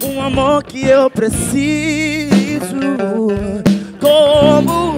um 0.03 0.21
amor 0.21 0.63
que 0.63 0.87
eu 0.87 1.09
preciso, 1.09 2.29
como, 3.99 4.97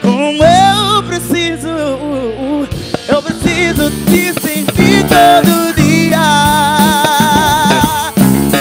como 0.00 0.42
eu 0.42 1.02
preciso, 1.04 1.68
eu 3.08 3.22
preciso 3.22 3.90
te 4.06 4.32
sentir 4.40 5.04
todo 5.06 5.72
dia. 5.76 6.18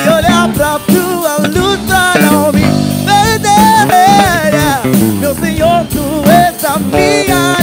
E 0.06 0.10
olhar 0.10 0.48
pra 0.54 0.80
tua 0.80 1.38
luz 1.48 1.80
pra 1.88 2.14
não 2.22 2.52
me 2.54 2.62
perder, 3.06 3.88
meu 5.20 5.34
Senhor, 5.34 5.86
tu 5.90 6.30
és 6.30 6.64
a 6.64 6.78
minha 6.78 7.61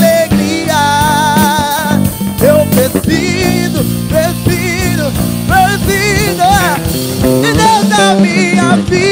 minha 8.83 9.08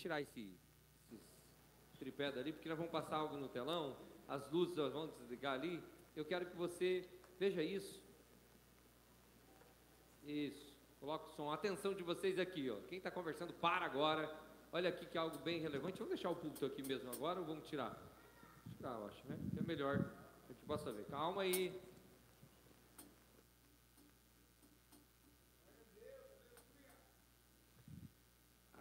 tirar 0.00 0.20
esse, 0.20 0.54
esse 1.12 1.98
tripé 1.98 2.32
dali, 2.32 2.52
porque 2.52 2.68
nós 2.68 2.78
vamos 2.78 2.92
passar 2.92 3.16
algo 3.16 3.36
no 3.36 3.48
telão, 3.48 3.96
as 4.26 4.50
luzes 4.50 4.74
vamos 4.76 5.14
desligar 5.18 5.54
ali. 5.54 5.82
Eu 6.16 6.24
quero 6.24 6.46
que 6.46 6.56
você 6.56 7.08
veja 7.38 7.62
isso. 7.62 8.02
Isso. 10.24 10.70
Coloca 10.98 11.26
o 11.26 11.30
som. 11.30 11.50
Atenção 11.50 11.94
de 11.94 12.02
vocês 12.02 12.38
aqui, 12.38 12.70
ó. 12.70 12.76
Quem 12.88 12.98
está 12.98 13.10
conversando, 13.10 13.52
para 13.54 13.86
agora. 13.86 14.30
Olha 14.72 14.88
aqui 14.88 15.06
que 15.06 15.16
é 15.16 15.20
algo 15.20 15.38
bem 15.38 15.60
relevante. 15.60 15.98
Vamos 15.98 16.14
deixar 16.14 16.30
o 16.30 16.36
púlpito 16.36 16.66
aqui 16.66 16.82
mesmo 16.82 17.10
agora 17.10 17.40
ou 17.40 17.46
vamos 17.46 17.66
tirar? 17.66 17.98
Tirar, 18.76 19.00
eu 19.00 19.06
acho, 19.06 19.26
né? 19.26 19.38
É 19.58 19.62
melhor. 19.62 19.96
A 19.96 20.52
gente 20.52 20.64
possa 20.66 20.92
ver. 20.92 21.06
Calma 21.06 21.42
aí. 21.42 21.74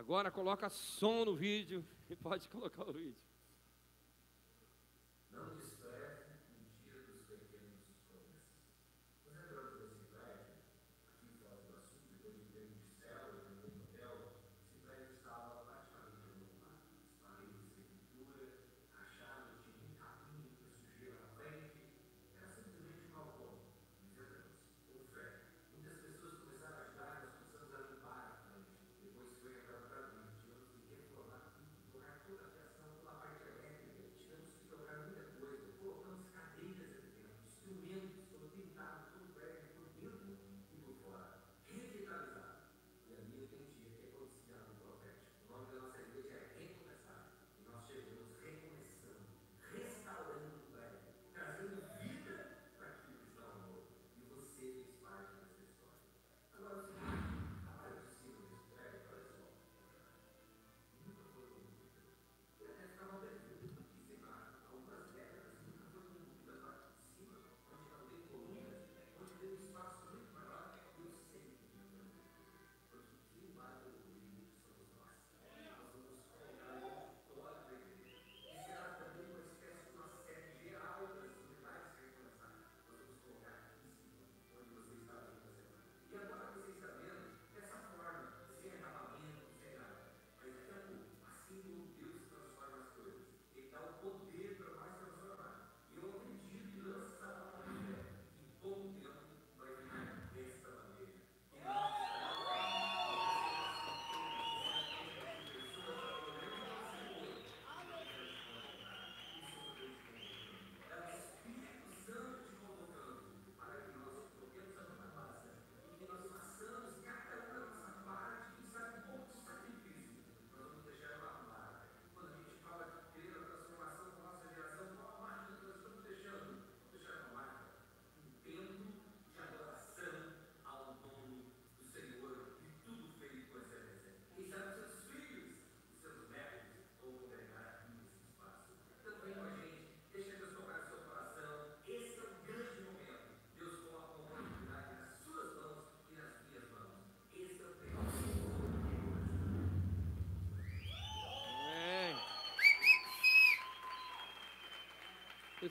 Agora 0.09 0.31
coloca 0.31 0.67
som 0.71 1.23
no 1.23 1.35
vídeo 1.35 1.85
e 2.09 2.15
pode 2.15 2.49
colocar 2.49 2.81
o 2.89 2.91
vídeo. 2.91 3.28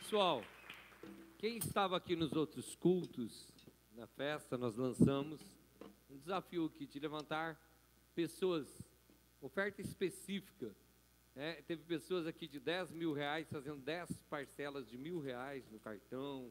Pessoal, 0.01 0.44
quem 1.38 1.59
estava 1.59 1.96
aqui 1.96 2.14
nos 2.14 2.32
outros 2.32 2.76
cultos, 2.76 3.49
na 3.96 4.07
festa, 4.07 4.57
nós 4.57 4.76
lançamos 4.76 5.40
um 6.09 6.16
desafio 6.16 6.66
aqui 6.66 6.86
de 6.86 7.01
levantar 7.01 7.61
pessoas, 8.14 8.80
oferta 9.40 9.82
específica. 9.82 10.74
né? 11.34 11.55
teve 11.62 11.82
pessoas 11.82 12.28
aqui 12.28 12.46
de 12.46 12.61
10 12.61 12.92
mil 12.92 13.12
reais 13.12 13.51
fazendo 13.51 13.80
10 13.82 14.22
parcelas 14.30 14.88
de 14.88 14.96
mil 14.96 15.20
reais 15.20 15.68
no 15.68 15.80
cartão, 15.80 16.51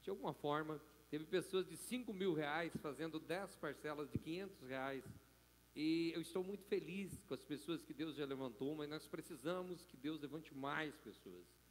de 0.00 0.08
alguma 0.08 0.32
forma. 0.32 0.80
Teve 1.10 1.24
pessoas 1.26 1.68
de 1.68 1.76
5 1.76 2.12
mil 2.12 2.32
reais 2.32 2.72
fazendo 2.80 3.20
10 3.20 3.54
parcelas 3.56 4.10
de 4.10 4.18
500 4.18 4.62
reais. 4.62 5.04
E 5.76 6.10
eu 6.14 6.22
estou 6.22 6.42
muito 6.42 6.64
feliz 6.64 7.22
com 7.28 7.34
as 7.34 7.44
pessoas 7.44 7.82
que 7.82 7.92
Deus 7.92 8.16
já 8.16 8.24
levantou, 8.24 8.74
mas 8.74 8.88
nós 8.88 9.06
precisamos 9.06 9.84
que 9.84 9.96
Deus 9.96 10.20
levante 10.20 10.54
mais 10.54 10.96
pessoas. 10.96 11.67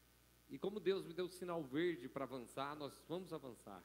E 0.49 0.57
como 0.57 0.79
Deus 0.79 1.05
me 1.05 1.13
deu 1.13 1.25
o 1.25 1.29
sinal 1.29 1.63
verde 1.63 2.07
para 2.07 2.23
avançar, 2.23 2.75
nós 2.75 3.03
vamos 3.07 3.33
avançar. 3.33 3.83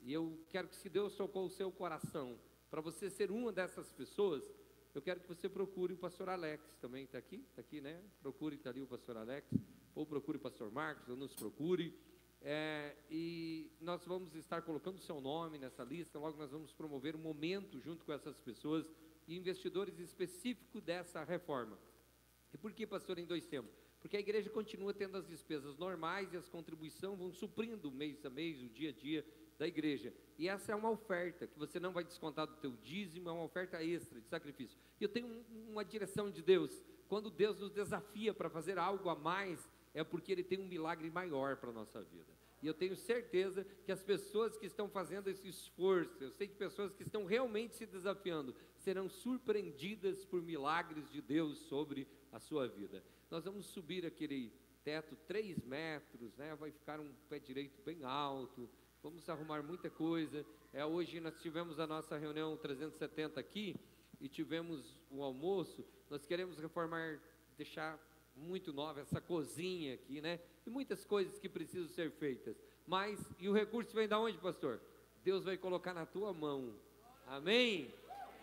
E 0.00 0.12
eu 0.12 0.44
quero 0.48 0.68
que 0.68 0.76
se 0.76 0.88
Deus 0.88 1.14
tocou 1.14 1.46
o 1.46 1.50
seu 1.50 1.70
coração, 1.70 2.38
para 2.70 2.80
você 2.80 3.10
ser 3.10 3.30
uma 3.30 3.52
dessas 3.52 3.92
pessoas, 3.92 4.42
eu 4.94 5.00
quero 5.00 5.20
que 5.20 5.28
você 5.28 5.48
procure 5.48 5.92
o 5.94 5.96
pastor 5.96 6.28
Alex 6.28 6.76
também, 6.80 7.04
está 7.04 7.18
aqui? 7.18 7.44
Está 7.48 7.60
aqui, 7.60 7.80
né? 7.80 8.02
Procure, 8.20 8.56
está 8.56 8.70
ali 8.70 8.82
o 8.82 8.86
pastor 8.86 9.16
Alex, 9.16 9.48
ou 9.94 10.04
procure 10.04 10.38
o 10.38 10.40
pastor 10.40 10.70
Marcos, 10.70 11.08
ou 11.08 11.16
nos 11.16 11.34
procure. 11.34 11.96
É, 12.42 12.96
e 13.10 13.70
nós 13.80 14.04
vamos 14.04 14.34
estar 14.34 14.62
colocando 14.62 14.96
o 14.96 15.00
seu 15.00 15.20
nome 15.20 15.58
nessa 15.58 15.84
lista, 15.84 16.18
logo 16.18 16.38
nós 16.38 16.50
vamos 16.50 16.72
promover 16.72 17.14
um 17.14 17.18
momento 17.20 17.78
junto 17.78 18.04
com 18.04 18.12
essas 18.12 18.40
pessoas 18.40 18.90
e 19.28 19.36
investidores 19.36 19.98
específicos 19.98 20.82
dessa 20.82 21.22
reforma. 21.22 21.78
E 22.52 22.58
por 22.58 22.72
que, 22.72 22.86
pastor, 22.86 23.18
em 23.18 23.26
dois 23.26 23.46
tempos? 23.46 23.89
Porque 24.00 24.16
a 24.16 24.20
igreja 24.20 24.48
continua 24.48 24.94
tendo 24.94 25.16
as 25.16 25.26
despesas 25.26 25.76
normais 25.76 26.32
e 26.32 26.36
as 26.36 26.48
contribuições 26.48 27.18
vão 27.18 27.32
suprindo 27.32 27.90
mês 27.90 28.24
a 28.24 28.30
mês, 28.30 28.62
o 28.62 28.68
dia 28.68 28.90
a 28.90 28.92
dia 28.92 29.24
da 29.58 29.68
igreja. 29.68 30.12
E 30.38 30.48
essa 30.48 30.72
é 30.72 30.74
uma 30.74 30.90
oferta 30.90 31.46
que 31.46 31.58
você 31.58 31.78
não 31.78 31.92
vai 31.92 32.02
descontar 32.02 32.46
do 32.46 32.56
teu 32.56 32.72
dízimo, 32.82 33.28
é 33.28 33.32
uma 33.32 33.44
oferta 33.44 33.84
extra 33.84 34.18
de 34.18 34.26
sacrifício. 34.26 34.78
E 34.98 35.04
eu 35.04 35.08
tenho 35.08 35.26
um, 35.26 35.70
uma 35.72 35.84
direção 35.84 36.30
de 36.30 36.40
Deus. 36.40 36.82
Quando 37.08 37.30
Deus 37.30 37.60
nos 37.60 37.70
desafia 37.70 38.32
para 38.32 38.48
fazer 38.48 38.78
algo 38.78 39.10
a 39.10 39.14
mais, 39.14 39.68
é 39.92 40.02
porque 40.02 40.32
Ele 40.32 40.42
tem 40.42 40.58
um 40.58 40.66
milagre 40.66 41.10
maior 41.10 41.56
para 41.56 41.68
a 41.68 41.74
nossa 41.74 42.02
vida. 42.02 42.32
E 42.62 42.66
eu 42.66 42.74
tenho 42.74 42.96
certeza 42.96 43.66
que 43.84 43.92
as 43.92 44.02
pessoas 44.02 44.56
que 44.56 44.66
estão 44.66 44.88
fazendo 44.88 45.28
esse 45.28 45.48
esforço, 45.48 46.22
eu 46.22 46.30
sei 46.30 46.46
que 46.46 46.54
pessoas 46.54 46.94
que 46.94 47.02
estão 47.02 47.24
realmente 47.24 47.74
se 47.74 47.86
desafiando, 47.86 48.54
serão 48.76 49.08
surpreendidas 49.08 50.24
por 50.24 50.42
milagres 50.42 51.10
de 51.10 51.22
Deus 51.22 51.58
sobre 51.58 52.06
a 52.32 52.38
sua 52.38 52.68
vida. 52.68 53.02
Nós 53.30 53.44
vamos 53.44 53.66
subir 53.66 54.06
aquele 54.06 54.52
teto 54.84 55.16
3 55.26 55.62
metros, 55.64 56.36
né? 56.36 56.54
vai 56.54 56.70
ficar 56.70 57.00
um 57.00 57.12
pé 57.28 57.38
direito 57.38 57.80
bem 57.82 58.02
alto, 58.04 58.68
vamos 59.02 59.28
arrumar 59.28 59.62
muita 59.62 59.90
coisa. 59.90 60.44
É, 60.72 60.84
hoje 60.84 61.20
nós 61.20 61.40
tivemos 61.40 61.78
a 61.78 61.86
nossa 61.86 62.16
reunião 62.16 62.56
370 62.56 63.38
aqui 63.38 63.76
e 64.20 64.28
tivemos 64.28 64.98
o 65.10 65.22
almoço. 65.22 65.84
Nós 66.08 66.24
queremos 66.24 66.58
reformar, 66.58 67.20
deixar 67.56 67.98
muito 68.36 68.72
nova 68.72 69.00
essa 69.00 69.20
cozinha 69.20 69.94
aqui, 69.94 70.20
né? 70.20 70.40
E 70.66 70.70
muitas 70.70 71.04
coisas 71.04 71.38
que 71.38 71.48
precisam 71.48 71.88
ser 71.88 72.10
feitas. 72.12 72.56
Mas, 72.86 73.20
e 73.38 73.48
o 73.48 73.52
recurso 73.52 73.94
vem 73.94 74.08
da 74.08 74.18
onde, 74.18 74.38
pastor? 74.38 74.80
Deus 75.22 75.44
vai 75.44 75.56
colocar 75.56 75.92
na 75.92 76.06
tua 76.06 76.32
mão. 76.32 76.74
Amém? 77.26 77.92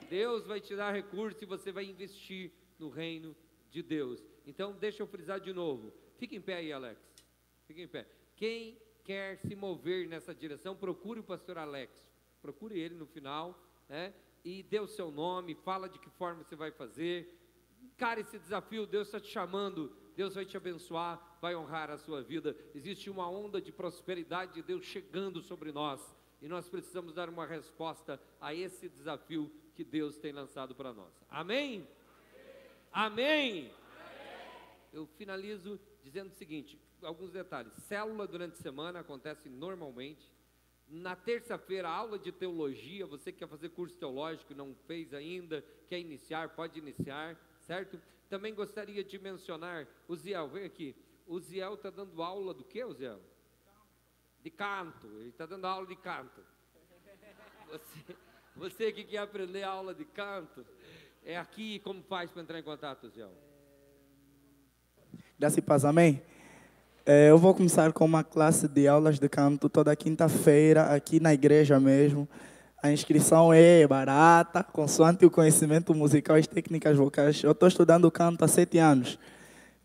Deus 0.09 0.45
vai 0.45 0.61
te 0.61 0.75
dar 0.75 0.93
recurso 0.93 1.43
e 1.43 1.47
você 1.47 1.71
vai 1.71 1.85
investir 1.85 2.51
no 2.77 2.89
reino 2.89 3.35
de 3.69 3.81
Deus. 3.81 4.23
Então, 4.45 4.73
deixa 4.73 5.03
eu 5.03 5.07
frisar 5.07 5.39
de 5.39 5.53
novo. 5.53 5.93
Fique 6.17 6.35
em 6.35 6.41
pé 6.41 6.55
aí, 6.55 6.71
Alex. 6.71 6.99
Fique 7.65 7.81
em 7.81 7.87
pé. 7.87 8.07
Quem 8.35 8.77
quer 9.03 9.37
se 9.37 9.55
mover 9.55 10.07
nessa 10.07 10.33
direção, 10.33 10.75
procure 10.75 11.19
o 11.19 11.23
pastor 11.23 11.57
Alex. 11.57 12.05
Procure 12.41 12.79
ele 12.79 12.95
no 12.95 13.05
final, 13.05 13.57
né? 13.87 14.13
E 14.43 14.63
dê 14.63 14.79
o 14.79 14.87
seu 14.87 15.11
nome, 15.11 15.55
fala 15.55 15.89
de 15.89 15.99
que 15.99 16.09
forma 16.09 16.43
você 16.43 16.55
vai 16.55 16.71
fazer 16.71 17.37
Encare 17.83 18.21
esse 18.21 18.37
desafio, 18.37 18.85
Deus 18.85 19.07
está 19.07 19.19
te 19.19 19.27
chamando, 19.27 19.91
Deus 20.15 20.35
vai 20.35 20.45
te 20.45 20.55
abençoar, 20.55 21.37
vai 21.41 21.55
honrar 21.55 21.89
a 21.89 21.97
sua 21.97 22.21
vida. 22.21 22.55
Existe 22.73 23.09
uma 23.09 23.29
onda 23.29 23.61
de 23.61 23.71
prosperidade 23.71 24.53
de 24.53 24.61
Deus 24.61 24.85
chegando 24.85 25.41
sobre 25.41 25.71
nós 25.71 26.15
e 26.41 26.47
nós 26.47 26.69
precisamos 26.69 27.13
dar 27.13 27.29
uma 27.29 27.45
resposta 27.45 28.21
a 28.39 28.53
esse 28.53 28.87
desafio 28.87 29.51
que 29.73 29.83
Deus 29.83 30.17
tem 30.17 30.31
lançado 30.31 30.75
para 30.75 30.93
nós. 30.93 31.11
Amém? 31.29 31.87
Amém? 32.97 33.71
Eu 34.91 35.05
finalizo 35.17 35.79
dizendo 36.01 36.29
o 36.29 36.35
seguinte: 36.35 36.79
alguns 37.03 37.31
detalhes. 37.31 37.71
Célula 37.83 38.27
durante 38.27 38.53
a 38.53 38.61
semana 38.61 39.01
acontece 39.01 39.47
normalmente. 39.49 40.33
Na 40.87 41.15
terça-feira, 41.15 41.87
aula 41.89 42.17
de 42.17 42.31
teologia. 42.31 43.05
Você 43.05 43.31
que 43.31 43.39
quer 43.39 43.47
fazer 43.47 43.69
curso 43.69 43.95
teológico, 43.97 44.55
não 44.55 44.73
fez 44.87 45.13
ainda, 45.13 45.63
quer 45.87 45.99
iniciar, 45.99 46.49
pode 46.49 46.79
iniciar 46.79 47.37
certo? 47.67 48.01
Também 48.29 48.53
gostaria 48.53 49.03
de 49.03 49.19
mencionar 49.19 49.87
o 50.07 50.15
Ziel, 50.15 50.47
vem 50.47 50.63
aqui. 50.63 50.95
O 51.27 51.39
Ziel 51.39 51.75
está 51.75 51.89
dando 51.89 52.23
aula 52.23 52.53
do 52.53 52.63
que, 52.63 52.83
Ziel? 52.93 53.21
De 54.41 54.49
canto, 54.49 55.07
ele 55.19 55.29
está 55.29 55.45
dando 55.45 55.65
aula 55.65 55.85
de 55.85 55.95
canto. 55.97 56.41
Você, 57.67 58.15
você 58.55 58.91
que 58.93 59.03
quer 59.03 59.17
aprender 59.17 59.63
aula 59.63 59.93
de 59.93 60.05
canto, 60.05 60.65
é 61.27 61.37
aqui 61.37 61.79
como 61.79 62.01
faz 62.01 62.31
para 62.31 62.41
entrar 62.41 62.57
em 62.57 62.63
contato, 62.63 63.09
Ziel? 63.09 63.29
Graças 65.37 65.57
e 65.57 65.61
paz, 65.61 65.83
amém? 65.83 66.21
É, 67.05 67.29
eu 67.29 67.37
vou 67.37 67.53
começar 67.53 67.91
com 67.91 68.05
uma 68.05 68.23
classe 68.23 68.65
de 68.65 68.87
aulas 68.87 69.19
de 69.19 69.27
canto 69.27 69.67
toda 69.67 69.93
quinta-feira, 69.93 70.83
aqui 70.95 71.19
na 71.19 71.33
igreja 71.33 71.81
mesmo. 71.81 72.27
A 72.81 72.91
inscrição 72.93 73.53
é 73.53 73.85
barata, 73.85 74.63
consoante 74.63 75.25
o 75.25 75.31
conhecimento 75.31 75.93
musical 75.93 76.37
e 76.37 76.39
as 76.39 76.47
técnicas 76.47 76.95
vocais. 76.95 77.43
Eu 77.43 77.51
estou 77.51 77.67
estudando 77.67 78.09
canto 78.09 78.45
há 78.45 78.47
sete 78.47 78.77
anos. 78.77 79.19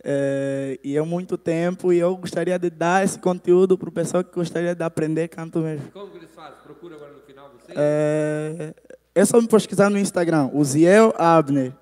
É, 0.05 0.79
e 0.83 0.97
é 0.97 1.03
muito 1.03 1.37
tempo 1.37 1.93
e 1.93 1.99
eu 1.99 2.17
gostaria 2.17 2.59
de 2.59 2.71
dar 2.71 3.05
esse 3.05 3.19
conteúdo 3.19 3.77
para 3.77 3.89
o 3.89 3.93
pessoal 3.93 4.23
que 4.23 4.33
gostaria 4.33 4.77
de 4.77 4.83
aprender 4.85 5.27
canto 5.29 5.59
mesmo. 5.59 5.91
Como 5.91 6.11
que 6.11 6.19
eles 6.19 6.31
fazem? 6.31 6.61
Procura 6.63 6.95
agora 6.97 7.13
no 7.13 7.21
final 7.21 7.51
você? 7.51 7.73
É, 7.77 8.75
é 9.15 9.25
só 9.25 9.41
me 9.41 9.49
pesquisar 9.49 9.91
no 9.91 9.99
Instagram, 9.99 10.51
Uziel 10.53 11.13
Abner. 11.17 11.73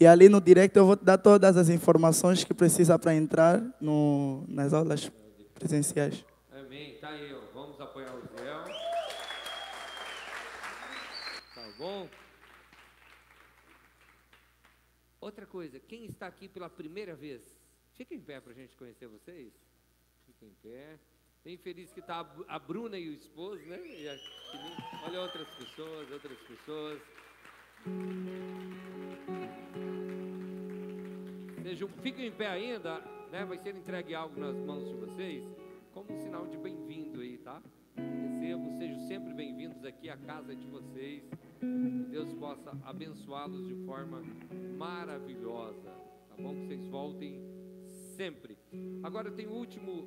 E 0.00 0.06
ali 0.06 0.28
no 0.28 0.40
direct 0.40 0.76
eu 0.76 0.86
vou 0.86 0.96
te 0.96 1.04
dar 1.04 1.18
todas 1.18 1.56
as 1.56 1.68
informações 1.68 2.42
que 2.42 2.52
precisa 2.52 2.98
para 2.98 3.14
entrar 3.14 3.62
no, 3.80 4.44
nas 4.48 4.72
aulas 4.72 5.10
presenciais. 5.54 6.24
Amém. 6.50 6.96
Tá 7.00 7.10
aí, 7.10 7.32
ó. 7.32 7.40
vamos 7.54 7.80
apoiar 7.80 8.12
o 8.12 8.18
Uziel 8.18 8.82
bom? 11.82 12.08
Outra 15.20 15.46
coisa, 15.46 15.80
quem 15.80 16.04
está 16.04 16.28
aqui 16.28 16.48
pela 16.48 16.70
primeira 16.70 17.16
vez, 17.16 17.42
fica 17.94 18.14
em 18.14 18.20
pé 18.20 18.40
para 18.40 18.52
a 18.52 18.54
gente 18.54 18.76
conhecer 18.76 19.08
vocês. 19.08 19.52
Fica 20.26 20.46
em 20.46 20.54
pé. 20.62 20.98
Bem 21.44 21.56
feliz 21.56 21.92
que 21.92 21.98
está 21.98 22.24
a 22.46 22.58
Bruna 22.60 22.96
e 22.96 23.08
o 23.08 23.14
esposo, 23.14 23.60
né? 23.66 23.76
A, 23.76 25.06
olha 25.08 25.22
outras 25.22 25.48
pessoas, 25.56 26.08
outras 26.12 26.38
pessoas. 26.38 27.02
Sejam, 31.64 31.88
fiquem 32.00 32.26
em 32.28 32.30
pé 32.30 32.46
ainda, 32.46 33.00
né? 33.32 33.44
Vai 33.44 33.58
ser 33.58 33.74
entregue 33.74 34.14
algo 34.14 34.38
nas 34.38 34.56
mãos 34.60 34.88
de 34.88 34.94
vocês, 34.94 35.44
como 35.92 36.12
um 36.12 36.20
sinal 36.20 36.46
de 36.46 36.56
bem-vindo 36.58 37.20
aí, 37.20 37.36
tá? 37.38 37.60
Recebo, 37.96 38.78
sejam 38.78 39.00
sempre 39.08 39.34
bem-vindos 39.34 39.84
aqui 39.84 40.08
à 40.08 40.16
casa 40.16 40.54
de 40.54 40.66
vocês. 40.68 41.24
Que 41.58 42.08
Deus 42.08 42.32
possa 42.34 42.70
abençoá-los 42.84 43.66
de 43.66 43.84
forma 43.84 44.22
maravilhosa. 44.78 45.90
Tá 46.28 46.36
bom? 46.38 46.54
Que 46.54 46.66
vocês 46.66 46.86
voltem 46.86 47.40
sempre. 48.16 48.56
Agora 49.02 49.28
tenho 49.32 49.50
o 49.50 49.56
último 49.56 50.06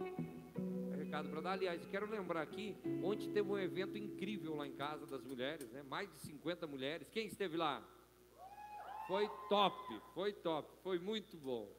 recado 0.97 1.29
para 1.29 1.41
dar. 1.41 1.51
Aliás, 1.53 1.85
quero 1.85 2.09
lembrar 2.09 2.41
aqui, 2.41 2.75
ontem 3.03 3.31
teve 3.31 3.49
um 3.49 3.57
evento 3.57 3.97
incrível 3.97 4.55
lá 4.55 4.67
em 4.67 4.73
casa 4.73 5.05
das 5.05 5.23
mulheres, 5.23 5.71
né? 5.71 5.83
Mais 5.83 6.11
de 6.11 6.17
50 6.19 6.67
mulheres. 6.67 7.09
Quem 7.09 7.27
esteve 7.27 7.55
lá? 7.55 7.81
Foi 9.07 9.29
top, 9.49 10.01
foi 10.13 10.33
top, 10.33 10.67
foi 10.83 10.99
muito 10.99 11.37
bom. 11.37 11.69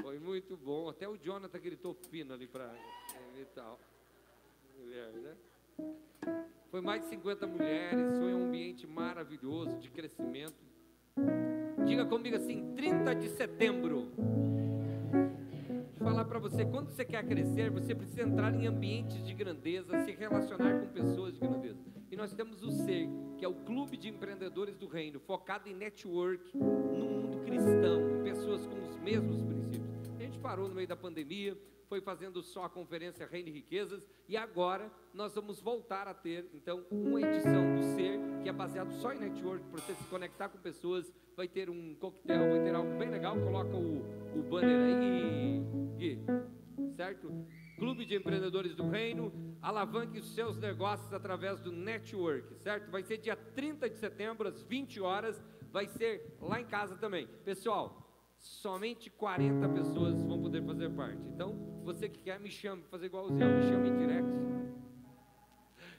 Foi 0.00 0.18
muito 0.18 0.56
bom. 0.56 0.88
Até 0.88 1.08
o 1.08 1.16
Jonathan 1.16 1.58
gritou 1.58 1.94
fino 1.94 2.32
ali 2.32 2.46
para 2.46 2.74
tal. 3.54 3.78
Mulher, 4.78 5.12
né? 5.12 5.36
Foi 6.70 6.80
mais 6.80 7.02
de 7.02 7.08
50 7.08 7.46
mulheres, 7.46 8.18
foi 8.18 8.34
um 8.34 8.46
ambiente 8.46 8.86
maravilhoso 8.86 9.78
de 9.78 9.90
crescimento. 9.90 10.64
Diga 11.86 12.04
comigo 12.06 12.36
assim, 12.36 12.74
30 12.74 13.14
de 13.14 13.28
setembro. 13.28 14.12
Falar 16.04 16.26
para 16.26 16.38
você, 16.38 16.66
quando 16.66 16.90
você 16.90 17.02
quer 17.02 17.26
crescer, 17.26 17.70
você 17.70 17.94
precisa 17.94 18.22
entrar 18.22 18.54
em 18.54 18.66
ambientes 18.66 19.24
de 19.24 19.32
grandeza, 19.32 20.04
se 20.04 20.12
relacionar 20.12 20.80
com 20.80 20.88
pessoas 20.88 21.32
de 21.32 21.40
grandeza. 21.40 21.78
E 22.10 22.14
nós 22.14 22.34
temos 22.34 22.62
o 22.62 22.70
SER, 22.70 23.08
que 23.38 23.44
é 23.44 23.48
o 23.48 23.54
Clube 23.54 23.96
de 23.96 24.10
Empreendedores 24.10 24.76
do 24.76 24.86
Reino, 24.86 25.18
focado 25.18 25.66
em 25.66 25.74
network, 25.74 26.54
no 26.54 26.62
mundo 26.62 27.38
cristão, 27.38 28.20
em 28.20 28.22
pessoas 28.22 28.66
com 28.66 28.82
os 28.86 28.98
mesmos 28.98 29.40
princípios. 29.40 30.10
A 30.14 30.22
gente 30.22 30.38
parou 30.38 30.68
no 30.68 30.74
meio 30.74 30.86
da 30.86 30.94
pandemia, 30.94 31.56
foi 31.88 32.00
fazendo 32.00 32.42
só 32.42 32.64
a 32.64 32.68
conferência 32.68 33.26
Reino 33.26 33.48
e 33.48 33.52
Riquezas 33.52 34.06
e 34.28 34.36
agora 34.36 34.90
nós 35.12 35.34
vamos 35.34 35.60
voltar 35.60 36.08
a 36.08 36.14
ter 36.14 36.48
então 36.52 36.84
uma 36.90 37.20
edição 37.20 37.74
do 37.76 37.82
Ser 37.94 38.18
que 38.42 38.48
é 38.48 38.52
baseado 38.52 38.92
só 38.92 39.12
em 39.12 39.18
network 39.18 39.64
para 39.68 39.80
você 39.80 39.94
se 39.94 40.04
conectar 40.04 40.48
com 40.48 40.58
pessoas. 40.58 41.12
Vai 41.36 41.48
ter 41.48 41.68
um 41.68 41.94
coquetel, 41.96 42.50
vai 42.50 42.62
ter 42.62 42.74
algo 42.74 42.96
bem 42.98 43.10
legal. 43.10 43.36
Coloca 43.36 43.74
o, 43.76 44.38
o 44.38 44.42
banner 44.42 44.80
aí, 44.80 45.62
Gui, 45.96 46.20
certo? 46.94 47.32
Clube 47.76 48.04
de 48.04 48.14
Empreendedores 48.14 48.74
do 48.74 48.88
Reino, 48.88 49.32
alavanque 49.60 50.18
os 50.18 50.34
seus 50.34 50.58
negócios 50.58 51.12
através 51.12 51.60
do 51.60 51.72
network, 51.72 52.54
certo? 52.60 52.90
Vai 52.90 53.02
ser 53.02 53.18
dia 53.18 53.34
30 53.34 53.90
de 53.90 53.98
setembro, 53.98 54.46
às 54.46 54.62
20 54.62 55.00
horas, 55.00 55.42
vai 55.72 55.88
ser 55.88 56.36
lá 56.40 56.60
em 56.60 56.66
casa 56.66 56.96
também. 56.96 57.26
Pessoal, 57.44 58.04
somente 58.38 59.10
40 59.10 59.68
pessoas 59.70 60.22
vão 60.22 60.40
poder 60.40 60.62
fazer 60.64 60.90
parte. 60.90 61.20
Então, 61.34 61.63
você 61.84 62.08
que 62.08 62.18
quer, 62.18 62.40
me 62.40 62.50
chame, 62.50 62.82
fazer 62.90 63.06
igualzinho, 63.06 63.46
me 63.46 63.62
chame 63.62 63.88
em 63.90 63.96
direct. 63.96 64.28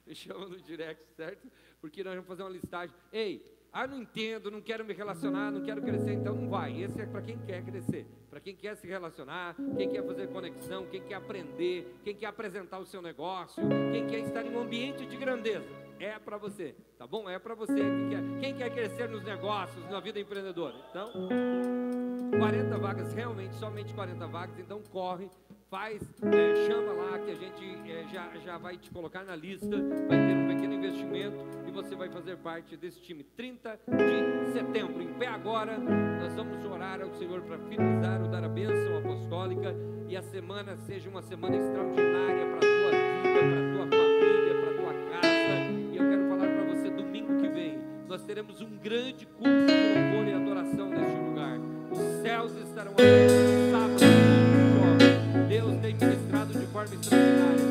Me 0.06 0.14
chama 0.14 0.48
no 0.48 0.62
direct, 0.62 1.04
certo? 1.16 1.48
Porque 1.80 2.04
nós 2.04 2.14
vamos 2.14 2.28
fazer 2.28 2.44
uma 2.44 2.52
listagem. 2.52 2.96
Ei, 3.12 3.56
ah, 3.78 3.86
não 3.86 4.02
entendo, 4.02 4.50
não 4.50 4.62
quero 4.62 4.86
me 4.86 4.94
relacionar, 4.94 5.52
não 5.52 5.62
quero 5.62 5.82
crescer, 5.82 6.14
então 6.14 6.34
não 6.34 6.48
vai. 6.48 6.82
Esse 6.82 7.02
é 7.02 7.06
para 7.06 7.22
quem 7.22 7.38
quer 7.40 7.62
crescer, 7.62 8.08
para 8.30 8.40
quem 8.40 8.56
quer 8.56 8.74
se 8.78 8.88
relacionar, 8.88 9.54
quem 9.76 9.90
quer 9.90 10.02
fazer 10.02 10.28
conexão, 10.30 10.86
quem 10.86 11.02
quer 11.02 11.16
aprender, 11.16 11.94
quem 12.02 12.16
quer 12.16 12.28
apresentar 12.28 12.80
o 12.80 12.86
seu 12.86 13.02
negócio, 13.02 13.62
quem 13.92 14.08
quer 14.08 14.20
estar 14.20 14.46
em 14.46 14.56
um 14.56 14.62
ambiente 14.62 15.06
de 15.06 15.18
grandeza. 15.18 15.68
É 16.00 16.18
para 16.18 16.38
você, 16.38 16.74
tá 16.98 17.06
bom? 17.06 17.30
É 17.30 17.38
para 17.38 17.54
você 17.54 17.74
que 17.76 18.10
quer, 18.10 18.40
quem 18.40 18.56
quer 18.56 18.70
crescer 18.74 19.10
nos 19.10 19.26
negócios, 19.26 19.84
na 19.90 20.00
vida 20.00 20.22
empreendedora. 20.22 20.76
Então, 20.90 21.12
40 22.40 22.78
vagas, 22.78 23.14
realmente 23.14 23.56
somente 23.56 23.94
40 23.94 24.26
vagas, 24.28 24.58
então 24.58 24.82
corre, 24.84 25.30
faz, 25.76 26.02
é, 26.24 26.68
chama 26.68 26.94
lá 26.94 27.20
que 27.20 27.32
a 27.32 27.36
gente 27.36 27.92
é, 27.92 28.06
já, 28.08 28.30
já 28.46 28.58
vai 28.58 28.78
te 28.78 28.90
colocar 28.90 29.26
na 29.26 29.36
lista, 29.36 29.76
vai 30.08 30.26
ter 30.26 30.34
um 30.34 30.48
pequeno 30.48 30.74
investimento 30.74 31.36
e 31.68 31.72
você 31.72 31.94
vai 31.96 32.08
fazer 32.08 32.38
parte 32.38 32.78
desse 32.78 33.02
time. 33.02 33.26
30 33.36 33.78
de 33.86 34.54
setembro, 34.54 35.02
em 35.02 35.14
pé 35.16 35.28
agora, 35.28 35.78
nós 35.78 36.34
vamos 36.34 36.64
orar 36.64 37.02
ao 37.02 37.14
Senhor 37.16 37.42
para 37.42 37.58
finalizar 37.58 38.22
o 38.22 38.30
dar 38.30 38.46
a 38.46 38.48
bênção 38.48 39.00
apostólica 39.00 39.76
e 40.08 40.16
a 40.16 40.22
semana 40.22 40.78
seja 40.78 41.10
uma 41.10 41.22
semana 41.22 41.58
extraordinária 41.58 42.46
para 42.46 42.58
a 42.58 42.62
tua 42.62 42.92
vida, 42.92 43.76
para 43.76 43.84
a 43.84 43.88
tua 43.88 43.98
família, 43.98 44.62
para 44.62 44.72
a 44.72 44.78
tua 44.78 44.94
casa. 45.12 45.72
E 45.92 45.98
eu 45.98 46.10
quero 46.10 46.30
falar 46.30 46.54
para 46.54 46.74
você 46.74 46.90
domingo 46.90 47.42
que 47.42 47.50
vem, 47.50 47.80
nós 48.08 48.24
teremos 48.24 48.62
um 48.62 48.78
grande 48.78 49.26
curso 49.26 49.66
de 49.66 50.00
louvor 50.00 50.26
e 50.26 50.34
adoração 50.34 50.90
neste 50.90 51.18
lugar. 51.18 51.60
Os 51.92 52.22
céus 52.22 52.56
estarão 52.56 52.94
abertos. 52.94 53.35
Amen. 57.12 57.65